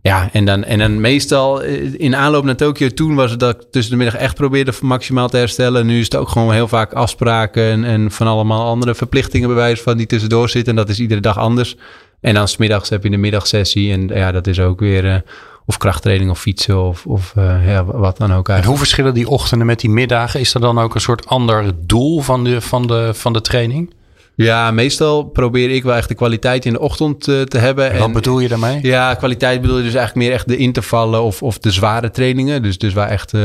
[0.00, 3.70] Ja, en dan, en dan meestal in aanloop naar Tokio, toen was het dat ik
[3.70, 5.86] tussen de middag echt probeerde maximaal te herstellen.
[5.86, 9.80] Nu is het ook gewoon heel vaak afspraken en, en van allemaal andere verplichtingen bewijs
[9.80, 10.70] van die tussendoor zitten.
[10.70, 11.76] En dat is iedere dag anders.
[12.20, 15.22] En dan smiddags heb je de middagsessie en ja, dat is ook weer
[15.66, 18.48] of krachttraining of fietsen of, of uh, ja, wat dan ook.
[18.48, 18.62] Eigenlijk.
[18.62, 20.40] En hoe verschillen die ochtenden met die middagen?
[20.40, 23.94] Is er dan ook een soort ander doel van de, van de, van de training?
[24.36, 27.92] Ja, meestal probeer ik wel echt de kwaliteit in de ochtend uh, te hebben.
[27.92, 28.78] En wat bedoel je daarmee?
[28.82, 32.62] Ja, kwaliteit bedoel je dus eigenlijk meer echt de intervallen of, of de zware trainingen.
[32.62, 33.40] Dus, dus waar, echt, uh,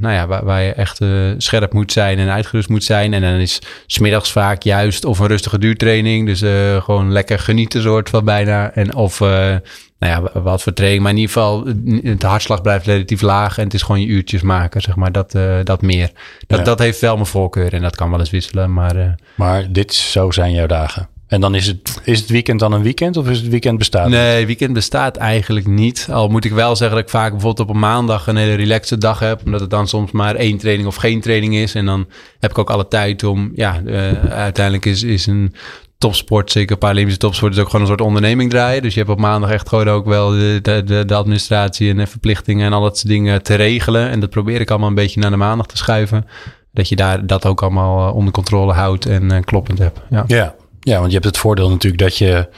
[0.00, 3.14] nou ja, waar, waar je echt uh, scherp moet zijn en uitgerust moet zijn.
[3.14, 6.26] En dan is smiddags vaak juist of een rustige duurtraining.
[6.26, 6.40] Dus
[6.82, 8.70] gewoon lekker genieten soort van bijna.
[8.74, 9.22] En of
[9.98, 11.02] nou ja, wat voor training.
[11.02, 11.64] Maar in ieder geval,
[12.18, 13.58] de hartslag blijft relatief laag.
[13.58, 15.12] En het is gewoon je uurtjes maken, zeg maar.
[15.12, 16.10] Dat, uh, dat meer.
[16.46, 17.72] Dat, dat heeft wel mijn voorkeur.
[17.72, 18.72] En dat kan wel eens wisselen.
[18.72, 21.08] Maar, uh, maar dit, zo zijn jouw dagen.
[21.26, 24.08] En dan is het, is het weekend dan een weekend of is het weekend bestaat?
[24.08, 26.08] Nee, weekend bestaat eigenlijk niet.
[26.10, 28.98] Al moet ik wel zeggen dat ik vaak bijvoorbeeld op een maandag een hele relaxte
[28.98, 29.40] dag heb.
[29.44, 31.74] Omdat het dan soms maar één training of geen training is.
[31.74, 32.06] En dan
[32.38, 35.54] heb ik ook alle tijd om, ja, uh, uiteindelijk is, is een
[35.98, 38.82] topsport, zeker Paralympische topsport, is ook gewoon een soort onderneming draaien.
[38.82, 42.06] Dus je hebt op maandag echt gewoon ook wel de, de, de administratie en de
[42.06, 44.10] verplichtingen en al dat soort dingen te regelen.
[44.10, 46.26] En dat probeer ik allemaal een beetje naar de maandag te schuiven.
[46.72, 50.00] Dat je daar dat ook allemaal eh, onder controle houdt en uh, kloppend hebt.
[50.10, 50.24] Ja.
[50.26, 50.54] ja.
[50.80, 52.48] Ja, want je hebt het voordeel natuurlijk dat je,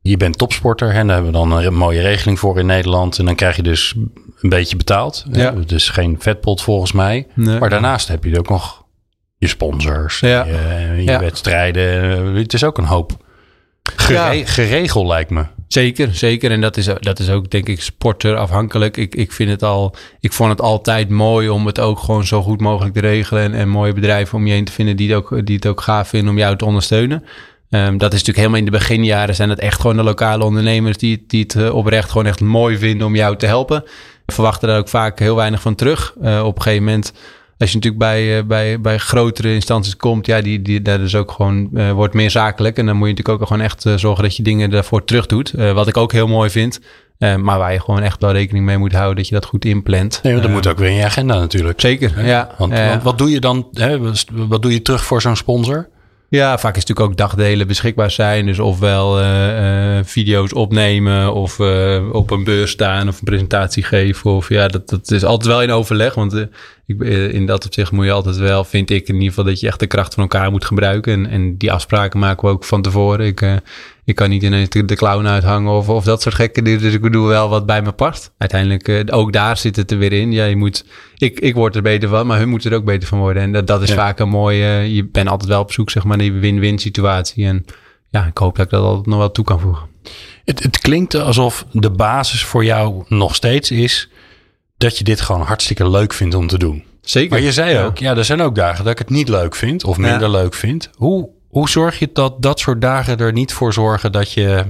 [0.00, 0.90] je bent topsporter.
[0.90, 3.18] En daar hebben we dan een mooie regeling voor in Nederland.
[3.18, 3.94] En dan krijg je dus
[4.40, 5.24] een beetje betaald.
[5.32, 5.50] Ja.
[5.66, 7.26] Dus geen vetpot volgens mij.
[7.34, 8.77] Maar daarnaast heb je ook nog
[9.38, 10.44] je sponsors, ja.
[10.44, 11.84] je, je wedstrijden.
[12.36, 13.16] Het is ook een hoop
[13.96, 15.44] gere geregeld, lijkt me.
[15.68, 16.50] Zeker, zeker.
[16.50, 18.96] En dat is, dat is ook, denk ik, sporter afhankelijk.
[18.96, 22.42] Ik, ik vind het al, ik vond het altijd mooi om het ook gewoon zo
[22.42, 23.42] goed mogelijk te regelen.
[23.42, 25.80] En, en mooie bedrijven om je heen te vinden die het ook, die het ook
[25.80, 27.24] gaaf vinden om jou te ondersteunen.
[27.70, 30.96] Um, dat is natuurlijk helemaal in de beginjaren zijn het echt gewoon de lokale ondernemers
[30.96, 33.82] die, die het eh, oprecht gewoon echt mooi vinden om jou te helpen.
[34.26, 36.14] We verwachten daar ook vaak heel weinig van terug.
[36.22, 37.12] Uh, op een gegeven moment
[37.58, 41.14] als je natuurlijk bij, uh, bij, bij grotere instanties komt, ja, die, die, dat is
[41.14, 42.76] ook gewoon, uh, wordt meer zakelijk.
[42.76, 45.26] En dan moet je natuurlijk ook gewoon echt uh, zorgen dat je dingen daarvoor terug
[45.26, 45.50] doet.
[45.50, 46.80] wat ik ook heel mooi vind.
[47.18, 50.20] maar waar je gewoon echt wel rekening mee moet houden dat je dat goed inplant.
[50.22, 51.80] Nee, dat moet ook weer in je agenda natuurlijk.
[51.80, 52.54] Zeker, ja.
[52.58, 53.98] Want, want wat doe je dan, hè,
[54.32, 55.88] wat doe je terug voor zo'n sponsor?
[56.30, 58.46] Ja, vaak is natuurlijk ook dagdelen beschikbaar zijn.
[58.46, 59.18] Dus ofwel
[60.04, 61.60] video's opnemen of
[62.12, 64.30] op een beurs staan of een presentatie geven.
[64.30, 66.14] Of ja, dat, dat is altijd wel in overleg.
[66.14, 66.46] Want
[66.88, 67.00] ik,
[67.32, 69.80] in dat opzicht moet je altijd wel, vind ik in ieder geval, dat je echt
[69.80, 71.12] de kracht van elkaar moet gebruiken.
[71.12, 73.26] En, en die afspraken maken we ook van tevoren.
[73.26, 73.60] Ik,
[74.04, 76.80] ik kan niet ineens de, de clown uithangen of, of dat soort gekke dingen.
[76.80, 78.32] Dus ik bedoel wel wat bij me past.
[78.38, 80.32] Uiteindelijk, uh, ook daar zit het er weer in.
[80.32, 80.84] Ja, je moet,
[81.16, 83.42] ik, ik word er beter van, maar hun moeten er ook beter van worden.
[83.42, 86.16] En dat, dat is vaak een mooie, je bent altijd wel op zoek, zeg maar,
[86.16, 87.46] naar die win-win situatie.
[87.46, 87.64] En
[88.10, 89.86] ja, ik hoop dat ik dat altijd nog wel toe kan voegen.
[90.44, 94.08] Het, het klinkt alsof de basis voor jou nog steeds is
[94.78, 96.84] dat je dit gewoon hartstikke leuk vindt om te doen.
[97.00, 97.30] Zeker.
[97.30, 99.84] Maar je zei ook, ja, er zijn ook dagen dat ik het niet leuk vind
[99.84, 100.90] of minder leuk vind.
[100.94, 104.64] Hoe, hoe zorg je dat dat soort dagen er niet voor zorgen dat, je,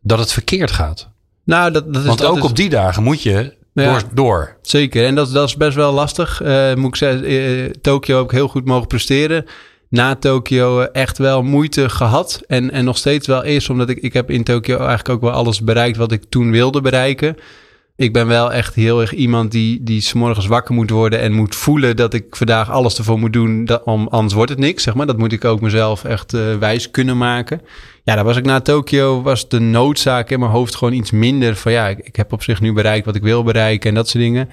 [0.00, 1.08] dat het verkeerd gaat?
[1.44, 4.56] Nou, dat, dat is, Want ook op die dagen moet je door, door.
[4.62, 6.42] Zeker, en dat, dat is best wel lastig.
[6.42, 9.44] Uh, moet ik zeggen, uh, Tokio heb ik heel goed mogen presteren.
[9.88, 12.40] Na Tokio echt wel moeite gehad.
[12.46, 15.30] En, en nog steeds wel is, omdat ik, ik heb in Tokio eigenlijk ook wel
[15.30, 17.36] alles bereikt wat ik toen wilde bereiken
[18.00, 21.32] ik ben wel echt heel erg iemand die, die s morgens wakker moet worden en
[21.32, 23.64] moet voelen dat ik vandaag alles ervoor moet doen.
[23.64, 25.06] Dat, om, anders wordt het niks, zeg maar.
[25.06, 27.60] Dat moet ik ook mezelf echt uh, wijs kunnen maken.
[28.04, 31.56] Ja, daar was ik na Tokio, was de noodzaak in mijn hoofd gewoon iets minder
[31.56, 34.08] van ja, ik, ik heb op zich nu bereikt wat ik wil bereiken en dat
[34.08, 34.48] soort dingen.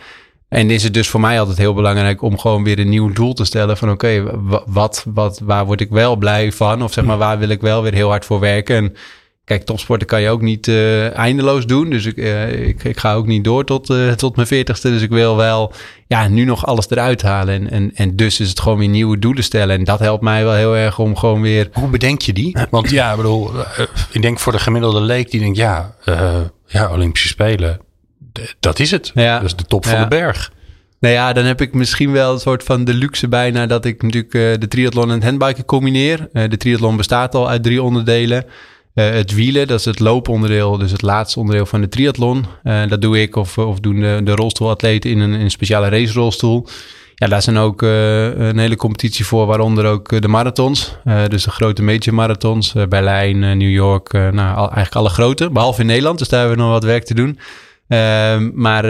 [0.49, 3.33] En is het dus voor mij altijd heel belangrijk om gewoon weer een nieuw doel
[3.33, 6.83] te stellen van oké, okay, wat, wat, waar word ik wel blij van?
[6.83, 8.75] Of zeg maar, waar wil ik wel weer heel hard voor werken?
[8.75, 8.95] En
[9.47, 11.89] Kijk, topsporten kan je ook niet uh, eindeloos doen.
[11.89, 14.89] Dus ik, uh, ik, ik, ga ook niet door tot, uh, tot mijn veertigste.
[14.89, 15.73] Dus ik wil wel
[16.07, 17.55] ja, nu nog alles eruit halen.
[17.55, 19.77] En, en, en dus is het gewoon weer nieuwe doelen stellen.
[19.77, 21.69] En dat helpt mij wel heel erg om gewoon weer...
[21.73, 22.57] Hoe bedenk je die?
[22.69, 23.51] Want ja, ik bedoel,
[24.11, 25.57] ik denk voor de gemiddelde leek die denkt...
[25.57, 25.95] ja,
[26.65, 27.79] ja Olympische Spelen,
[28.59, 29.11] dat is het.
[29.13, 29.35] Ja.
[29.35, 30.51] Dat is de top van de berg.
[30.99, 33.65] Nou ja, dan heb ik misschien wel een soort van de luxe bijna...
[33.65, 36.29] dat ik natuurlijk de triathlon en het handbiken combineer.
[36.31, 38.45] de triathlon bestaat al uit drie onderdelen...
[38.97, 42.45] Uh, het wielen, dat is het looponderdeel, dus het laatste onderdeel van de triathlon.
[42.63, 46.67] Uh, dat doe ik of, of doen de, rolstoelatleten in een, in een speciale racerolstoel.
[47.15, 50.95] Ja, daar zijn ook uh, een hele competitie voor, waaronder ook de marathons.
[51.27, 55.49] dus de grote major marathons, Berlijn, New York, nou, eigenlijk alle grote.
[55.49, 57.39] Behalve in Nederland, dus daar hebben we nog wat werk te doen.
[57.87, 58.87] Ehm, maar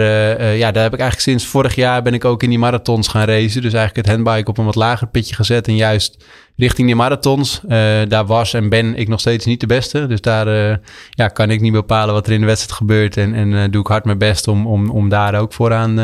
[0.56, 3.24] ja, daar heb ik eigenlijk sinds vorig jaar ben ik ook in die marathons gaan
[3.24, 3.62] racen.
[3.62, 6.24] Dus eigenlijk het handbike op een wat lager pitje gezet en juist
[6.58, 7.60] richting die marathons.
[7.64, 7.70] Uh,
[8.08, 10.06] daar was en ben ik nog steeds niet de beste.
[10.06, 10.80] Dus daar
[11.10, 13.16] ja, kan ik niet bepalen wat er in de wedstrijd gebeurt.
[13.16, 15.94] En, en doe ik hard mijn best om, om, om daar ook vooraan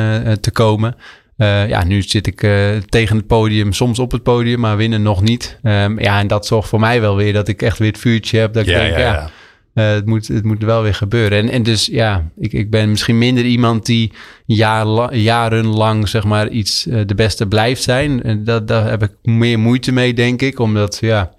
[0.41, 0.97] te komen.
[1.37, 2.41] ja, nu zit ik
[2.89, 5.59] tegen het podium, soms op het podium, maar winnen nog niet.
[5.63, 8.39] Um, ja, en dat zorgt voor mij wel weer dat ik echt weer het vuurtje
[8.39, 8.53] heb.
[8.53, 9.31] Dat ik denk, ja, ja
[9.75, 11.39] uh, het, moet, het moet wel weer gebeuren.
[11.39, 14.13] En, en dus ja, ik, ik ben misschien minder iemand die
[14.47, 18.23] jaar, jarenlang zeg maar iets uh, de beste blijft zijn.
[18.23, 20.59] En dat, daar heb ik meer moeite mee, denk ik.
[20.59, 21.35] Omdat ja,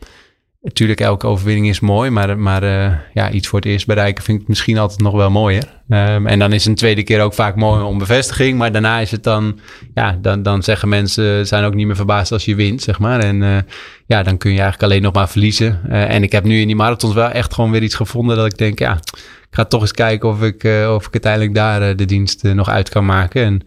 [0.66, 4.42] Natuurlijk, elke overwinning is mooi, maar, maar uh, ja, iets voor het eerst bereiken vind
[4.42, 5.64] ik misschien altijd nog wel mooier.
[5.90, 9.12] Um, en dan is een tweede keer ook vaak mooi om bevestiging, maar daarna is
[9.12, 9.60] het dan,
[9.94, 13.20] ja, dan, dan zeggen mensen, zijn ook niet meer verbaasd als je wint, zeg maar.
[13.20, 13.58] En uh,
[14.06, 15.82] ja, dan kun je eigenlijk alleen nog maar verliezen.
[15.90, 18.46] Uh, en ik heb nu in die marathons wel echt gewoon weer iets gevonden dat
[18.46, 18.94] ik denk, ja,
[19.50, 22.90] ik ga toch eens kijken of ik, of ik uiteindelijk daar de dienst nog uit
[22.90, 23.44] kan maken.
[23.44, 23.62] En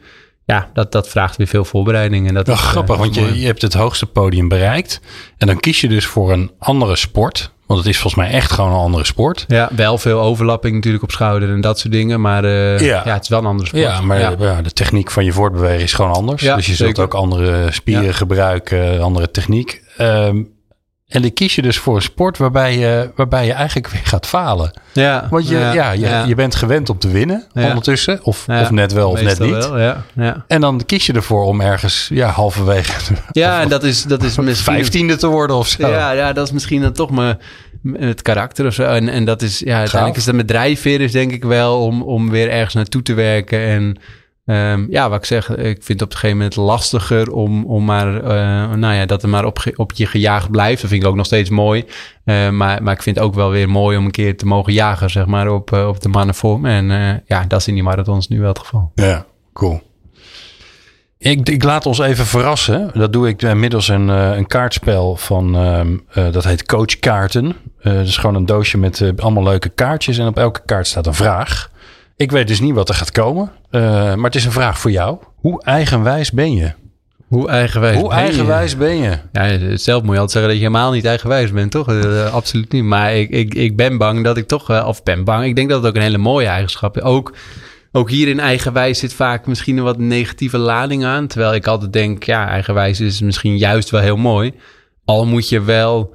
[0.48, 2.28] ja, dat, dat vraagt weer veel voorbereiding.
[2.28, 5.00] En dat is, grappig, want je, je hebt het hoogste podium bereikt.
[5.38, 7.52] En dan kies je dus voor een andere sport.
[7.66, 9.44] Want het is volgens mij echt gewoon een andere sport.
[9.48, 12.20] Ja, wel veel overlapping natuurlijk op schouder en dat soort dingen.
[12.20, 13.02] Maar uh, ja.
[13.04, 13.12] ja.
[13.12, 13.82] het is wel een andere sport.
[13.82, 14.62] Ja, maar ja.
[14.62, 16.42] de techniek van je voortbewegen is gewoon anders.
[16.42, 19.82] dus je zult ook andere spieren gebruiken, andere techniek.
[20.00, 20.48] Um,
[21.08, 24.26] en dan kies je dus voor een sport waarbij je, waarbij je eigenlijk weer gaat
[24.26, 24.70] falen.
[24.92, 28.24] Ja, Want je, ja, je, je bent gewend om te winnen ondertussen.
[28.24, 29.50] Of, of net wel of net niet.
[29.50, 30.44] Wel, ja, ja.
[30.48, 33.14] En dan kies je ervoor om ergens ja, halverwege...
[33.32, 34.74] Ja, en dat is, dat is misschien...
[34.74, 35.88] Vijftiende te worden of zo.
[35.88, 37.38] Ja, ja dat is misschien dan toch mijn,
[37.92, 38.82] het karakter of zo.
[38.82, 42.02] En, en dat is, ja, uiteindelijk is dat met drijfveer is denk ik wel om,
[42.02, 43.96] om weer ergens naartoe te werken en
[44.50, 47.84] Um, ja, wat ik zeg, ik vind het op een gegeven moment lastiger om, om
[47.84, 50.80] maar, uh, nou ja, dat er maar op, op je gejaagd blijft.
[50.80, 51.84] Dat vind ik ook nog steeds mooi.
[52.24, 54.72] Uh, maar, maar ik vind het ook wel weer mooi om een keer te mogen
[54.72, 56.66] jagen, zeg maar, op, uh, op de mannenvorm.
[56.66, 56.86] En
[57.26, 58.90] ja, dat is in die marathons nu wel het geval.
[58.94, 59.80] Ja, cool.
[61.18, 62.90] Ik, ik laat ons even verrassen.
[62.94, 67.56] Dat doe ik middels een, een kaartspel van, ehm, dat heet Coachkaarten.
[67.82, 71.14] dat is gewoon een doosje met allemaal leuke kaartjes en op elke kaart staat een
[71.14, 71.70] vraag.
[72.18, 73.52] Ik weet dus niet wat er gaat komen.
[73.70, 73.82] Uh,
[74.14, 75.18] maar het is een vraag voor jou.
[75.36, 76.72] Hoe eigenwijs ben je?
[77.28, 78.76] Hoe eigenwijs, Hoe ben, eigenwijs je?
[78.76, 79.18] ben je?
[79.32, 81.90] Ja, zelf moet je altijd zeggen dat je helemaal niet eigenwijs bent, toch?
[81.90, 82.84] Uh, absoluut niet.
[82.84, 85.44] Maar ik, ik, ik ben bang dat ik toch, uh, of ben bang.
[85.44, 87.02] Ik denk dat het ook een hele mooie eigenschap is.
[87.02, 87.32] Ook,
[87.92, 91.26] ook hier in eigenwijs zit vaak misschien een wat negatieve lading aan.
[91.26, 94.52] Terwijl ik altijd denk, ja, eigenwijs is misschien juist wel heel mooi.
[95.04, 96.14] Al moet je wel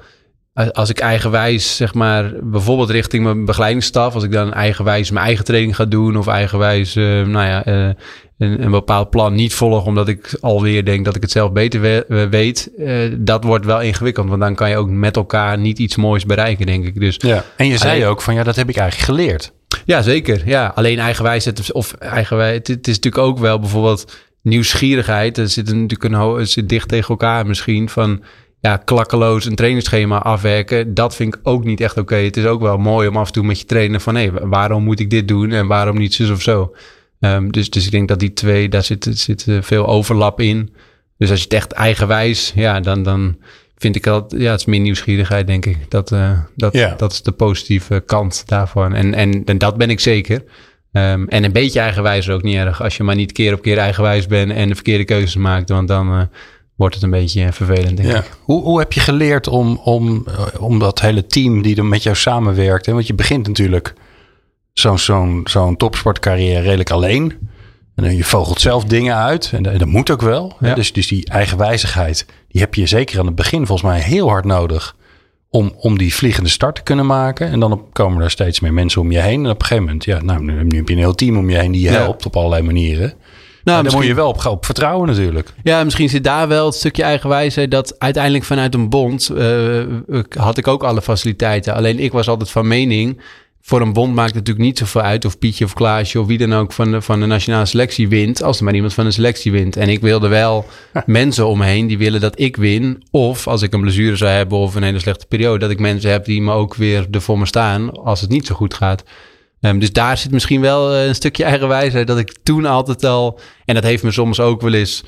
[0.53, 5.45] als ik eigenwijs, zeg maar, bijvoorbeeld richting mijn begeleidingsstaf, als ik dan eigenwijs mijn eigen
[5.45, 7.93] training ga doen of eigenwijs, uh, nou ja, uh,
[8.37, 11.81] een, een, bepaald plan niet volg, omdat ik alweer denk dat ik het zelf beter
[11.81, 15.79] we weet, uh, dat wordt wel ingewikkeld, want dan kan je ook met elkaar niet
[15.79, 16.99] iets moois bereiken, denk ik.
[16.99, 17.43] Dus, ja.
[17.57, 19.53] En je zei ook van ja, dat heb ik eigenlijk geleerd.
[19.85, 20.41] Ja, zeker.
[20.45, 25.37] Ja, alleen eigenwijs, of eigenwijs, het, het is natuurlijk ook wel bijvoorbeeld nieuwsgierigheid.
[25.37, 28.23] Er zit natuurlijk een, het zit dicht tegen elkaar misschien van
[28.63, 32.15] ja, klakkeloos een trainingsschema afwerken, dat vind ik ook niet echt oké.
[32.15, 34.83] Het is ook wel mooi om af en toe met je trainen van hé, waarom
[34.83, 36.75] moet ik dit doen en waarom niet zus of zo.
[37.19, 40.73] Um, dus, dus ik denk dat die twee, daar zit, zit veel overlap in.
[41.17, 43.37] Dus als je het echt eigenwijs, ja, dan, dan
[43.77, 45.77] vind ik dat, ja, het is meer nieuwsgierigheid, denk ik.
[45.91, 48.93] Dat, uh, dat, dat is de positieve kant daarvan.
[48.93, 50.43] En, en, en dat ben ik zeker.
[50.91, 52.81] Um, en een beetje eigenwijs is ook niet erg.
[52.81, 55.69] Als je maar niet keer op keer eigenwijs bent en de verkeerde keuzes maakt.
[55.69, 56.21] Want dan, uh,
[56.83, 58.31] wordt het een beetje vervelend, denk ik.
[58.41, 62.03] Hoe, hoe heb je geleerd om, om, eh, om dat hele team die er met
[62.03, 62.85] jou samenwerkt?
[62.85, 62.93] Hè?
[62.93, 63.93] Want je begint natuurlijk
[64.73, 67.49] zo'n zo'n zo'n topsportcarrière redelijk alleen.
[67.95, 69.51] En je vogelt zelf dingen uit.
[69.53, 70.55] En, dat moet ook wel.
[70.59, 70.73] Ja.
[70.73, 74.45] Dus, dus die eigenwijzigheid, die heb je zeker aan het begin volgens mij heel hard
[74.45, 74.95] nodig.
[75.49, 77.47] Om, om die vliegende start te kunnen maken.
[77.47, 79.45] En dan komen er steeds meer mensen om je heen.
[79.45, 81.57] En op een gegeven moment, ja, nou, nu heb je een heel team om je
[81.57, 83.13] heen die je helpt op allerlei manieren.
[83.63, 85.53] Nou, daar moet je wel op, op, vertrouwen natuurlijk.
[85.63, 89.83] Ja, misschien zit daar wel het stukje eigenwijze dat uiteindelijk vanuit een bond uh,
[90.29, 91.75] had ik ook alle faciliteiten.
[91.75, 93.21] Alleen ik was altijd van mening,
[93.65, 96.37] voor een bond maakt het natuurlijk niet zoveel uit of Pietje of Klaasje of wie
[96.37, 99.11] dan ook van de, van de nationale selectie wint, als er maar iemand van de
[99.11, 99.75] selectie wint.
[99.75, 100.65] En ik wilde wel
[101.05, 103.03] mensen om me die willen dat ik win.
[103.11, 106.11] Of als ik een blessure zou hebben of een hele slechte periode, dat ik mensen
[106.11, 109.03] heb die me ook weer er voor me staan als het niet zo goed gaat.
[109.65, 113.39] Um, dus daar zit misschien wel uh, een stukje eigenwijsheid dat ik toen altijd al...
[113.65, 115.03] En dat heeft me soms ook wel eens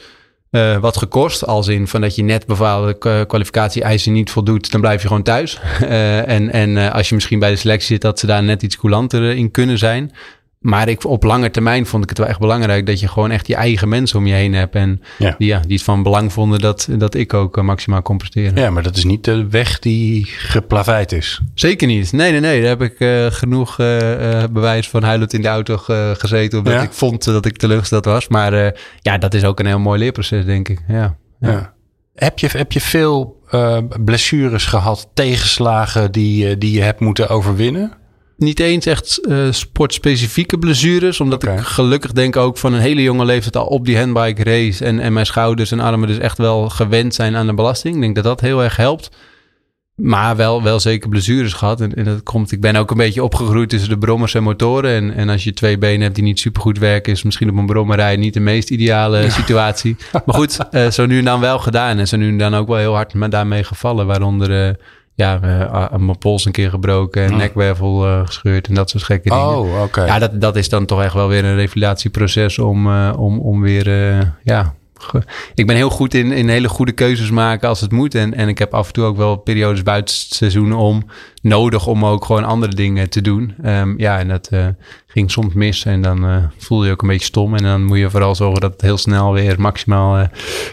[0.51, 1.45] uh, wat gekost.
[1.45, 5.59] Als in van dat je net bepaalde kwalificatie-eisen niet voldoet, dan blijf je gewoon thuis.
[5.81, 8.77] Uh, en en als je misschien bij de selectie zit, dat ze daar net iets
[8.77, 10.11] coulanter in kunnen zijn.
[10.65, 13.47] Maar ik, op lange termijn vond ik het wel echt belangrijk dat je gewoon echt
[13.47, 14.75] je eigen mensen om je heen hebt.
[14.75, 15.35] En ja.
[15.37, 18.55] Die, ja, die het van belang vonden dat, dat ik ook uh, maximaal kon presteren.
[18.55, 21.41] Ja, maar dat is niet de weg die geplaveid is.
[21.53, 22.11] Zeker niet.
[22.11, 22.59] Nee, nee, nee.
[22.59, 23.87] Daar heb ik uh, genoeg uh,
[24.51, 25.77] bewijs van huilend in de auto
[26.17, 26.57] gezeten.
[26.57, 26.81] Omdat ja?
[26.81, 28.27] ik vond dat ik teleurgesteld was.
[28.27, 30.79] Maar ja, dat is ook een heel mooi leerproces, denk ik.
[30.87, 31.17] Ja.
[31.39, 31.73] ja.
[32.15, 33.41] Heb, je, heb je veel
[34.03, 38.03] blessures gehad, tegenslagen die, die je hebt moeten overwinnen?
[38.37, 41.19] Niet eens echt uh, sportspecifieke blessures.
[41.19, 44.85] Omdat ik gelukkig denk ook van een hele jonge leeftijd al op die handbike race.
[44.85, 47.95] En, en mijn schouders en armen dus echt wel gewend zijn aan de belasting.
[47.95, 49.09] Ik denk dat dat heel erg helpt.
[49.95, 51.81] Maar wel, wel zeker blessures gehad.
[51.81, 54.91] En, en, dat komt, ik ben ook een beetje opgegroeid tussen de brommers en motoren.
[54.91, 57.57] En, en als je twee benen hebt die niet super goed werken, is misschien op
[57.57, 59.95] een brommerij niet de meest ideale situatie.
[60.11, 61.97] Maar goed, uh, zo nu en dan wel gedaan.
[61.97, 64.05] En zo nu en dan ook wel heel hard daarmee gevallen.
[64.05, 64.73] Waaronder uh,
[65.15, 65.39] ja,
[65.97, 67.37] mijn pols een keer gebroken en oh.
[67.37, 69.45] nekwervel gescheurd en dat soort gekke dingen.
[69.47, 70.05] Oh, oké.
[70.05, 73.87] Ja, dat, dat is dan toch echt wel weer een revalidatieproces om, om, om weer,
[74.43, 74.73] ja,
[75.55, 78.15] ik ben heel goed in, in hele goede keuzes maken als het moet.
[78.15, 81.03] En, en ik heb af en toe ook wel periodes buiten het seizoen om
[81.41, 83.55] nodig om ook gewoon andere dingen te doen.
[83.63, 84.67] Ehm, ja, en dat uh,
[85.07, 87.55] ging soms mis en dan uh, voel je ook een beetje stom.
[87.55, 90.25] En dan moet je vooral zorgen dat het heel snel weer maximaal uh,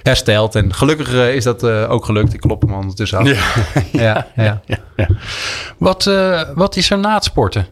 [0.02, 0.54] herstelt.
[0.54, 2.34] En gelukkig is dat ook gelukt.
[2.34, 3.26] Ik klop hem ondertussen af.
[3.26, 3.42] Ja,
[4.06, 4.62] ja, ja,
[4.96, 5.08] ja.
[5.78, 6.10] Wat,
[6.54, 7.66] wat is er na het sporten?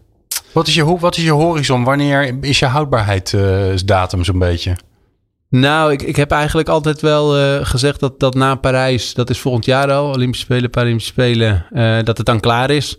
[0.52, 1.84] Wat is je, wat is je horizon?
[1.84, 4.76] Wanneer is je houdbaarheidsdatum zo'n beetje?
[5.50, 9.38] Nou, ik, ik heb eigenlijk altijd wel uh, gezegd dat, dat na Parijs, dat is
[9.38, 12.98] volgend jaar al, Olympische Spelen, Paralympische Spelen, uh, dat het dan klaar is.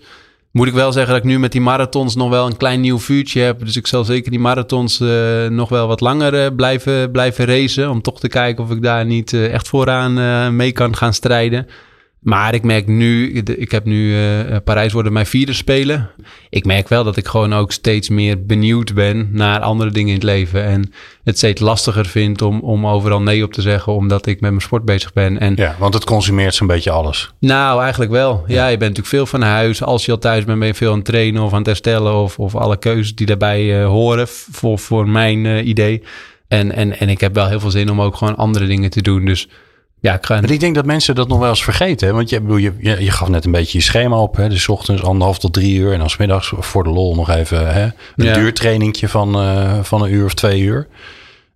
[0.52, 3.00] Moet ik wel zeggen dat ik nu met die marathons nog wel een klein nieuw
[3.00, 3.60] vuurtje heb.
[3.60, 7.90] Dus ik zal zeker die marathons uh, nog wel wat langer blijven, blijven racen.
[7.90, 11.68] Om toch te kijken of ik daar niet echt vooraan mee kan gaan strijden.
[12.22, 16.10] Maar ik merk nu, ik heb nu uh, Parijs worden mijn vierde spelen.
[16.50, 20.16] Ik merk wel dat ik gewoon ook steeds meer benieuwd ben naar andere dingen in
[20.16, 20.64] het leven.
[20.64, 20.92] En
[21.24, 24.62] het steeds lastiger vind om, om overal nee op te zeggen, omdat ik met mijn
[24.62, 25.40] sport bezig ben.
[25.40, 27.34] En, ja, want het consumeert zo'n beetje alles.
[27.40, 28.44] Nou, eigenlijk wel.
[28.48, 28.68] Ja.
[28.68, 29.84] je bent natuurlijk veel van huis.
[29.84, 32.14] Als je al thuis bent, ben je veel aan het trainen of aan het herstellen.
[32.14, 36.04] Of, of alle keuzes die daarbij uh, horen, voor, voor mijn uh, idee.
[36.48, 39.02] En, en, en ik heb wel heel veel zin om ook gewoon andere dingen te
[39.02, 39.26] doen.
[39.26, 39.48] Dus
[40.02, 42.14] ja, ik, ik denk dat mensen dat nog wel eens vergeten.
[42.14, 44.36] Want je, je, je, je gaf net een beetje je schema op.
[44.36, 44.50] Hè?
[44.50, 45.94] Dus ochtends anderhalf tot drie uur.
[45.94, 47.84] En dan middags voor de lol nog even hè?
[47.84, 48.34] een ja.
[48.34, 50.88] duurtrainingje van, uh, van een uur of twee uur.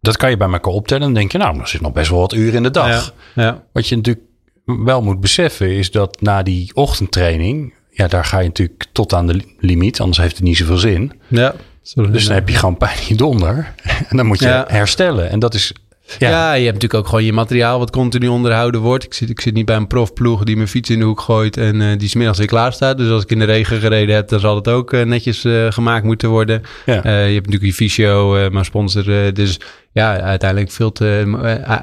[0.02, 1.04] Dat kan je bij elkaar optellen.
[1.04, 3.14] En dan denk je, nou, er zit nog best wel wat uur in de dag.
[3.34, 3.44] Ja.
[3.44, 3.64] Ja.
[3.74, 4.26] Wat je natuurlijk
[4.66, 7.74] wel moet beseffen is dat na die ochtendtraining...
[7.90, 10.00] Ja, daar ga je natuurlijk tot aan de limiet.
[10.00, 11.12] Anders heeft het niet zoveel zin.
[11.28, 11.56] Ja.
[11.94, 13.74] Dus dan heb je gewoon pijn in je donder.
[14.10, 15.30] En dan moet je herstellen.
[15.30, 15.74] En dat is
[16.20, 16.54] ja.
[16.54, 19.04] je hebt natuurlijk ook gewoon je materiaal wat continu onderhouden wordt.
[19.04, 21.58] Ik zit, ik zit niet bij een profploeg die mijn fiets in de hoek gooit
[21.58, 22.98] en uh, die smiddags weer klaar staat.
[22.98, 25.72] Dus als ik in de regen gereden heb, dan zal het ook uh, netjes uh,
[25.72, 26.62] gemaakt moeten worden.
[26.86, 29.34] je hebt natuurlijk je fysio, mijn sponsor.
[29.34, 29.60] dus
[29.92, 31.38] ja, uiteindelijk veel te...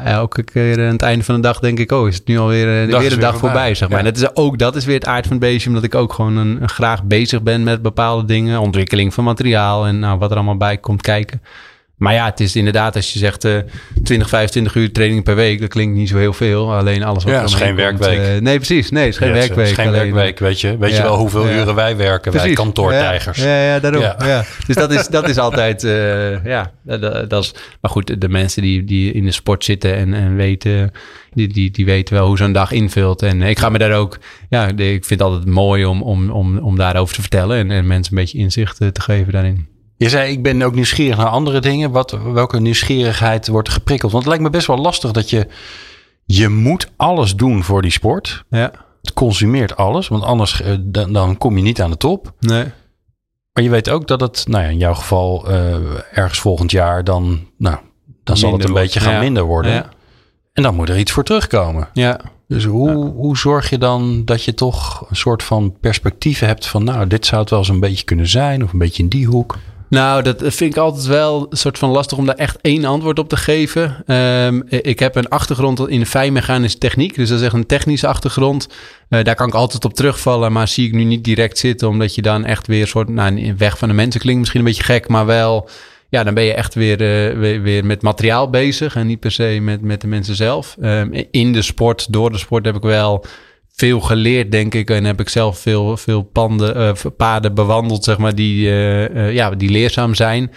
[0.04, 2.66] elke keer aan het einde van de dag denk ik, oh, is het nu alweer
[2.86, 3.98] weer een dag voorbij, zeg maar.
[3.98, 6.12] En dat is ook dat is weer het aard van het beestje, omdat ik ook
[6.12, 8.60] gewoon een, graag bezig ben met bepaalde dingen.
[8.60, 11.42] Ontwikkeling van materiaal en nou, wat er allemaal bij komt kijken.
[12.02, 13.58] Maar ja, het is inderdaad, als je zegt uh,
[14.02, 16.74] 20, 25 uur training per week, dat klinkt niet zo heel veel.
[16.74, 18.18] Alleen alles wat ja, is geen werkweek.
[18.18, 18.90] Uh, nee, precies.
[18.90, 19.56] Nee, het is geen werkweek.
[19.56, 20.76] Het is geen alleen, werkweek, weet je.
[20.78, 22.46] Weet je wel hoeveel uren wij werken, precies.
[22.46, 23.38] wij kantoortijgers.
[23.38, 24.02] Ja, ja, daarom.
[24.02, 24.44] Ja.
[24.66, 27.54] Dus dat is, dat is altijd, uh, ja, dat, dat, is...
[27.80, 30.90] Maar goed, de mensen die, die in de sport zitten en, en weten...
[31.34, 33.22] Die, die, die weten wel hoe zo'n dag invult.
[33.22, 34.18] En ik ga me daar ook...
[34.48, 37.58] Ja, ik vind het altijd mooi om, om, om, om daarover te vertellen...
[37.58, 39.71] en, en mensen een beetje inzicht te geven daarin.
[40.02, 41.90] Je zei, ik ben ook nieuwsgierig naar andere dingen.
[41.90, 44.12] Wat, welke nieuwsgierigheid wordt geprikkeld?
[44.12, 45.46] Want het lijkt me best wel lastig dat je...
[46.24, 48.44] Je moet alles doen voor die sport.
[48.50, 48.70] Ja.
[49.02, 52.32] Het consumeert alles, want anders uh, dan, dan, kom je niet aan de top.
[52.40, 52.64] Nee.
[53.52, 55.74] Maar je weet ook dat het, nou ja, in jouw geval uh,
[56.12, 57.76] ergens volgend jaar dan, nou,
[58.24, 59.72] dan zal het een beetje gaan minder worden.
[59.72, 59.88] Ja.
[60.52, 61.88] En dan moet er iets voor terugkomen.
[61.92, 62.20] Ja.
[62.48, 66.84] Dus hoe, hoe zorg je dan dat je toch een soort van perspectief hebt van,
[66.84, 69.26] nou, dit zou het wel eens een beetje kunnen zijn, of een beetje in die
[69.26, 69.58] hoek?
[69.92, 73.18] Nou, dat vind ik altijd wel een soort van lastig om daar echt één antwoord
[73.18, 74.04] op te geven.
[74.16, 77.14] Um, ik heb een achtergrond in fijnmechanische techniek.
[77.14, 78.68] Dus dat is echt een technische achtergrond.
[79.08, 81.88] Uh, daar kan ik altijd op terugvallen, maar zie ik nu niet direct zitten.
[81.88, 84.66] Omdat je dan echt weer een soort, nou, weg van de mensen klinkt misschien een
[84.66, 85.68] beetje gek, maar wel...
[86.08, 89.58] Ja, dan ben je echt weer, uh, weer, met materiaal bezig en niet per se
[89.62, 90.76] met, met de mensen zelf.
[90.82, 93.24] Um, in de sport, door de sport heb ik wel
[93.72, 94.90] veel geleerd, denk ik.
[94.90, 99.34] En heb ik zelf veel, veel panden, uh, paden bewandeld, zeg maar, die, uh, uh,
[99.34, 100.50] ja, die leerzaam zijn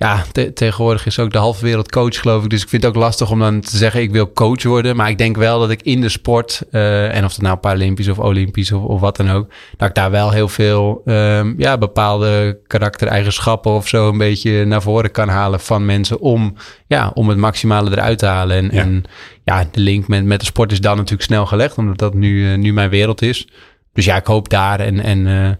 [0.00, 2.50] ja, tegenwoordig is ook de halve wereld coach, geloof ik.
[2.50, 4.96] Dus ik vind het ook lastig om dan te zeggen, ik wil coach worden.
[4.96, 8.08] Maar ik denk wel dat ik in de sport, uh, en of het nou Paralympisch
[8.08, 11.78] of Olympisch of, of wat dan ook, dat ik daar wel heel veel um, ja,
[11.78, 16.54] bepaalde karaktereigenschappen of zo een beetje naar voren kan halen van mensen om,
[16.86, 18.56] ja, om het maximale eruit te halen.
[18.56, 19.04] En ja, en,
[19.44, 22.50] ja de link met, met de sport is dan natuurlijk snel gelegd, omdat dat nu,
[22.50, 23.48] uh, nu mijn wereld is.
[23.92, 25.50] Dus ja, ik hoop daar en, en uh,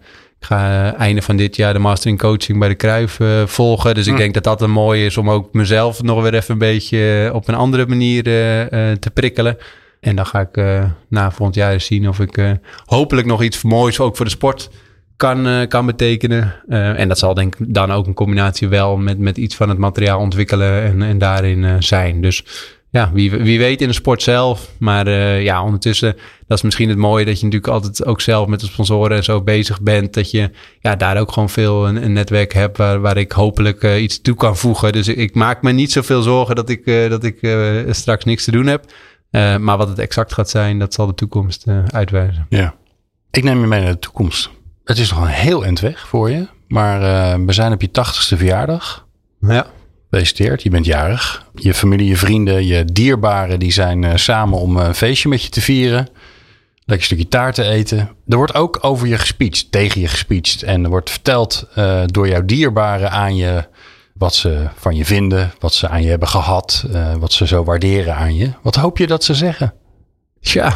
[0.41, 3.95] ik ga einde van dit jaar de master in coaching bij de Kruif uh, volgen.
[3.95, 4.19] Dus ik hm.
[4.19, 7.35] denk dat dat een mooi is om ook mezelf nog weer even een beetje eh,
[7.35, 9.57] op een andere manier uh, te prikkelen.
[10.01, 14.17] En dan ga ik na volgend jaar zien of ik hopelijk nog iets moois ook
[14.17, 14.71] voor de sport
[15.17, 16.55] kan, kan betekenen.
[16.69, 19.79] en dat zal denk ik dan ook een combinatie wel met, met iets van het
[19.79, 22.21] materiaal ontwikkelen en, en daarin zijn.
[22.21, 22.45] Dus
[22.91, 24.71] ja, wie, wie weet in de sport zelf.
[24.79, 26.17] Maar uh, ja, ondertussen,
[26.47, 29.25] dat is misschien het mooie dat je natuurlijk altijd ook zelf met de sponsoren en
[29.25, 30.15] zo bezig bent.
[30.15, 33.83] Dat je ja, daar ook gewoon veel een, een netwerk hebt waar, waar ik hopelijk
[33.83, 34.93] uh, iets toe kan voegen.
[34.93, 37.39] Dus ik, maak me niet zoveel zorgen dat ik, uh, dat ik
[37.91, 38.85] straks niks te doen heb.
[39.61, 42.47] maar wat het exact gaat zijn, dat zal de toekomst uitwijzen.
[42.49, 42.75] Ja.
[43.31, 44.51] Ik neem je mee naar de toekomst.
[44.85, 46.49] Het is nog een heel eind weg voor je.
[46.69, 47.01] Maar
[47.47, 49.07] we zijn op je tachtigste verjaardag.
[49.41, 49.67] Ja.
[50.11, 51.47] Gefeliciteerd, je bent jarig.
[51.55, 53.59] Je familie, je vrienden, je dierbaren...
[53.59, 56.09] die zijn uh, samen om een feestje met je te vieren.
[56.85, 57.99] Lekker stukje taart te eten.
[58.29, 60.63] Er wordt ook over je gespeecht, tegen je gespeecht.
[60.63, 63.65] En er wordt verteld uh, door jouw dierbaren aan je...
[64.15, 66.87] wat ze van je vinden, wat ze aan je hebben gehad...
[67.19, 68.53] wat ze zo waarderen aan je.
[68.63, 69.75] Wat hoop je dat ze zeggen?
[70.41, 70.75] Tja,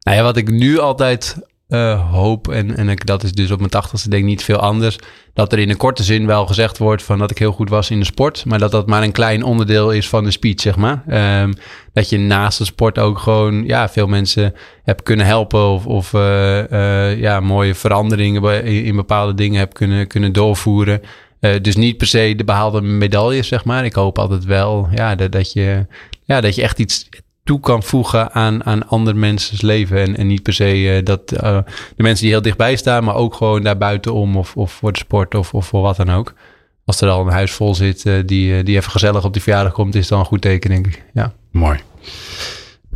[0.00, 1.36] nou ja, wat ik nu altijd
[1.68, 4.58] uh, hoop, en, en ik, dat is dus op mijn tachtigste denk ik niet veel
[4.58, 4.98] anders,
[5.32, 7.90] dat er in een korte zin wel gezegd wordt van dat ik heel goed was
[7.90, 10.76] in de sport, maar dat dat maar een klein onderdeel is van de speech, zeg
[10.76, 11.04] maar.
[11.42, 11.54] Um,
[11.92, 16.12] dat je naast de sport ook gewoon ja, veel mensen hebt kunnen helpen of, of
[16.12, 21.00] uh, uh, ja, mooie veranderingen in, in, bepaalde dingen hebt kunnen, kunnen doorvoeren.
[21.62, 23.84] dus niet per se de behaalde medailles, zeg maar.
[23.84, 25.86] Ik hoop altijd wel ja, dat, dat, je,
[26.24, 27.08] ja, dat je echt iets
[27.46, 29.98] toe kan voegen aan, aan andere mensen's leven.
[29.98, 31.58] En, en niet per se uh, dat uh,
[31.96, 34.98] de mensen die heel dichtbij staan, maar ook gewoon daar buitenom of, of voor de
[34.98, 36.34] sport of, of voor wat dan ook.
[36.84, 39.72] Als er al een huis vol zit uh, die, die even gezellig op die verjaardag
[39.72, 41.04] komt, is dan een goed teken, denk ik.
[41.14, 41.32] Ja.
[41.50, 41.78] Mooi.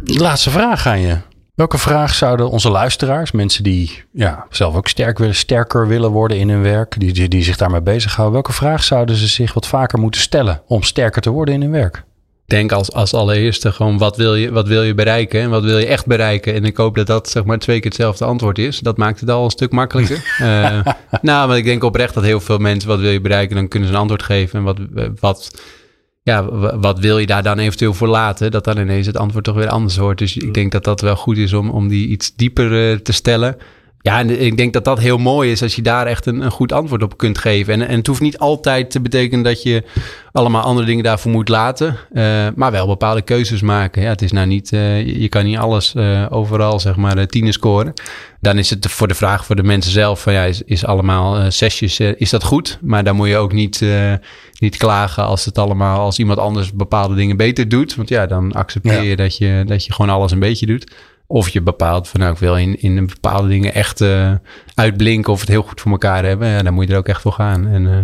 [0.05, 1.17] Laatste vraag aan je.
[1.55, 6.39] Welke vraag zouden onze luisteraars, mensen die ja, zelf ook sterk willen, sterker willen worden
[6.39, 9.67] in hun werk, die, die, die zich daarmee bezighouden, welke vraag zouden ze zich wat
[9.67, 12.05] vaker moeten stellen om sterker te worden in hun werk?
[12.51, 15.79] Denk als, als allereerste gewoon wat wil, je, wat wil je bereiken en wat wil
[15.79, 16.55] je echt bereiken.
[16.55, 18.79] En ik hoop dat dat zeg maar twee keer hetzelfde antwoord is.
[18.79, 20.37] Dat maakt het al een stuk makkelijker.
[20.41, 20.81] uh,
[21.23, 23.89] nou, maar ik denk oprecht dat heel veel mensen wat wil je bereiken, dan kunnen
[23.89, 24.59] ze een antwoord geven.
[24.59, 24.79] En wat,
[25.21, 25.63] wat,
[26.23, 26.45] ja,
[26.79, 28.51] wat wil je daar dan eventueel voor laten?
[28.51, 30.19] Dat dan ineens het antwoord toch weer anders wordt.
[30.19, 33.13] Dus ik denk dat dat wel goed is om, om die iets dieper uh, te
[33.13, 33.57] stellen.
[34.03, 36.51] Ja, en ik denk dat dat heel mooi is als je daar echt een, een
[36.51, 37.73] goed antwoord op kunt geven.
[37.73, 39.85] En, en het hoeft niet altijd te betekenen dat je
[40.33, 44.03] allemaal andere dingen daarvoor moet laten, uh, maar wel bepaalde keuzes maken.
[44.03, 47.53] Ja, het is nou niet, uh, je kan niet alles uh, overal zeg maar tienen
[47.53, 47.93] scoren.
[48.41, 51.53] Dan is het voor de vraag voor de mensen zelf van ja, is, is allemaal
[51.53, 52.79] zesjes, is dat goed?
[52.81, 53.85] Maar dan moet je ook niet,
[54.59, 57.95] niet klagen als het allemaal, als iemand anders bepaalde dingen beter doet.
[57.95, 60.93] Want ja, dan accepteer je, dat, je dat je gewoon alles een beetje doet.
[61.33, 64.33] Of je bepaalt van nou, ik wil in, in bepaalde dingen echt uh,
[64.74, 66.49] uitblinken of het heel goed voor elkaar hebben.
[66.49, 67.66] Ja, dan moet je er ook echt voor gaan.
[67.66, 67.99] En uh,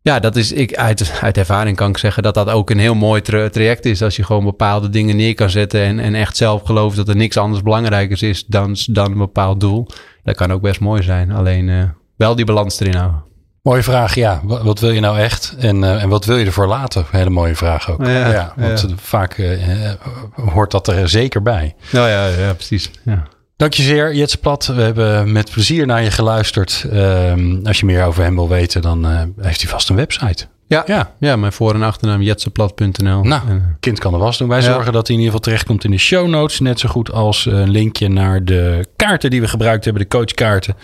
[0.00, 2.94] ja, dat is, ik, uit, uit ervaring kan ik zeggen dat dat ook een heel
[2.94, 4.02] mooi tra traject is.
[4.02, 7.16] Als je gewoon bepaalde dingen neer kan zetten en, en echt zelf gelooft dat er
[7.16, 9.86] niks anders belangrijkers is dan, dan een bepaald doel.
[10.22, 11.30] Dat kan ook best mooi zijn.
[11.30, 11.82] Alleen uh,
[12.16, 13.31] wel die balans erin houden.
[13.62, 14.40] Mooie vraag, ja.
[14.44, 15.54] Wat, wil je nou echt?
[15.58, 17.04] En, uh, en wat wil je ervoor laten?
[17.10, 18.06] Hele mooie vraag ook.
[18.06, 18.94] Ja, ja want ja.
[18.96, 19.90] vaak uh,
[20.34, 21.74] hoort dat er zeker bij.
[21.90, 22.90] Nou ja, ja precies.
[23.04, 23.22] Ja.
[23.56, 24.66] Dank je zeer, Jetse Plat.
[24.66, 26.86] We hebben met plezier naar je geluisterd.
[26.92, 27.32] Uh,
[27.64, 30.46] als je meer over hem wil weten, dan uh, heeft hij vast een website.
[30.66, 31.14] Ja, ja.
[31.18, 33.22] ja mijn voor- en achternaam jetseplat.nl.
[33.22, 33.42] Nou,
[33.80, 34.48] kind kan de was doen.
[34.48, 34.64] Wij ja.
[34.64, 36.60] zorgen dat hij in ieder geval terechtkomt in de show notes.
[36.60, 40.76] Net zo goed als een linkje naar de kaarten die we gebruikt hebben, de coachkaarten.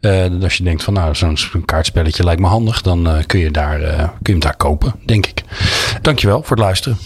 [0.00, 3.50] Uh, als je denkt van nou, zo'n kaartspelletje lijkt me handig, dan uh, kun, je
[3.50, 5.42] daar, uh, kun je hem daar kopen, denk ik.
[6.02, 6.98] Dankjewel voor het luisteren.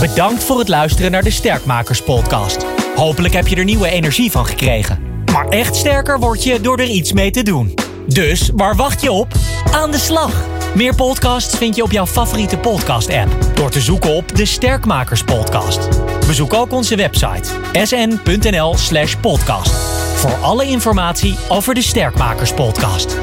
[0.00, 2.66] Bedankt voor het luisteren naar de Sterkmakers podcast.
[2.96, 4.98] Hopelijk heb je er nieuwe energie van gekregen.
[5.32, 7.74] Maar echt sterker word je door er iets mee te doen.
[8.06, 9.32] Dus waar wacht je op?
[9.72, 10.61] Aan de slag!
[10.74, 15.88] Meer podcasts vind je op jouw favoriete podcast-app door te zoeken op de Sterkmakers Podcast.
[16.26, 19.70] Bezoek ook onze website sn.nl/podcast
[20.14, 23.16] voor alle informatie over de Sterkmakers Podcast.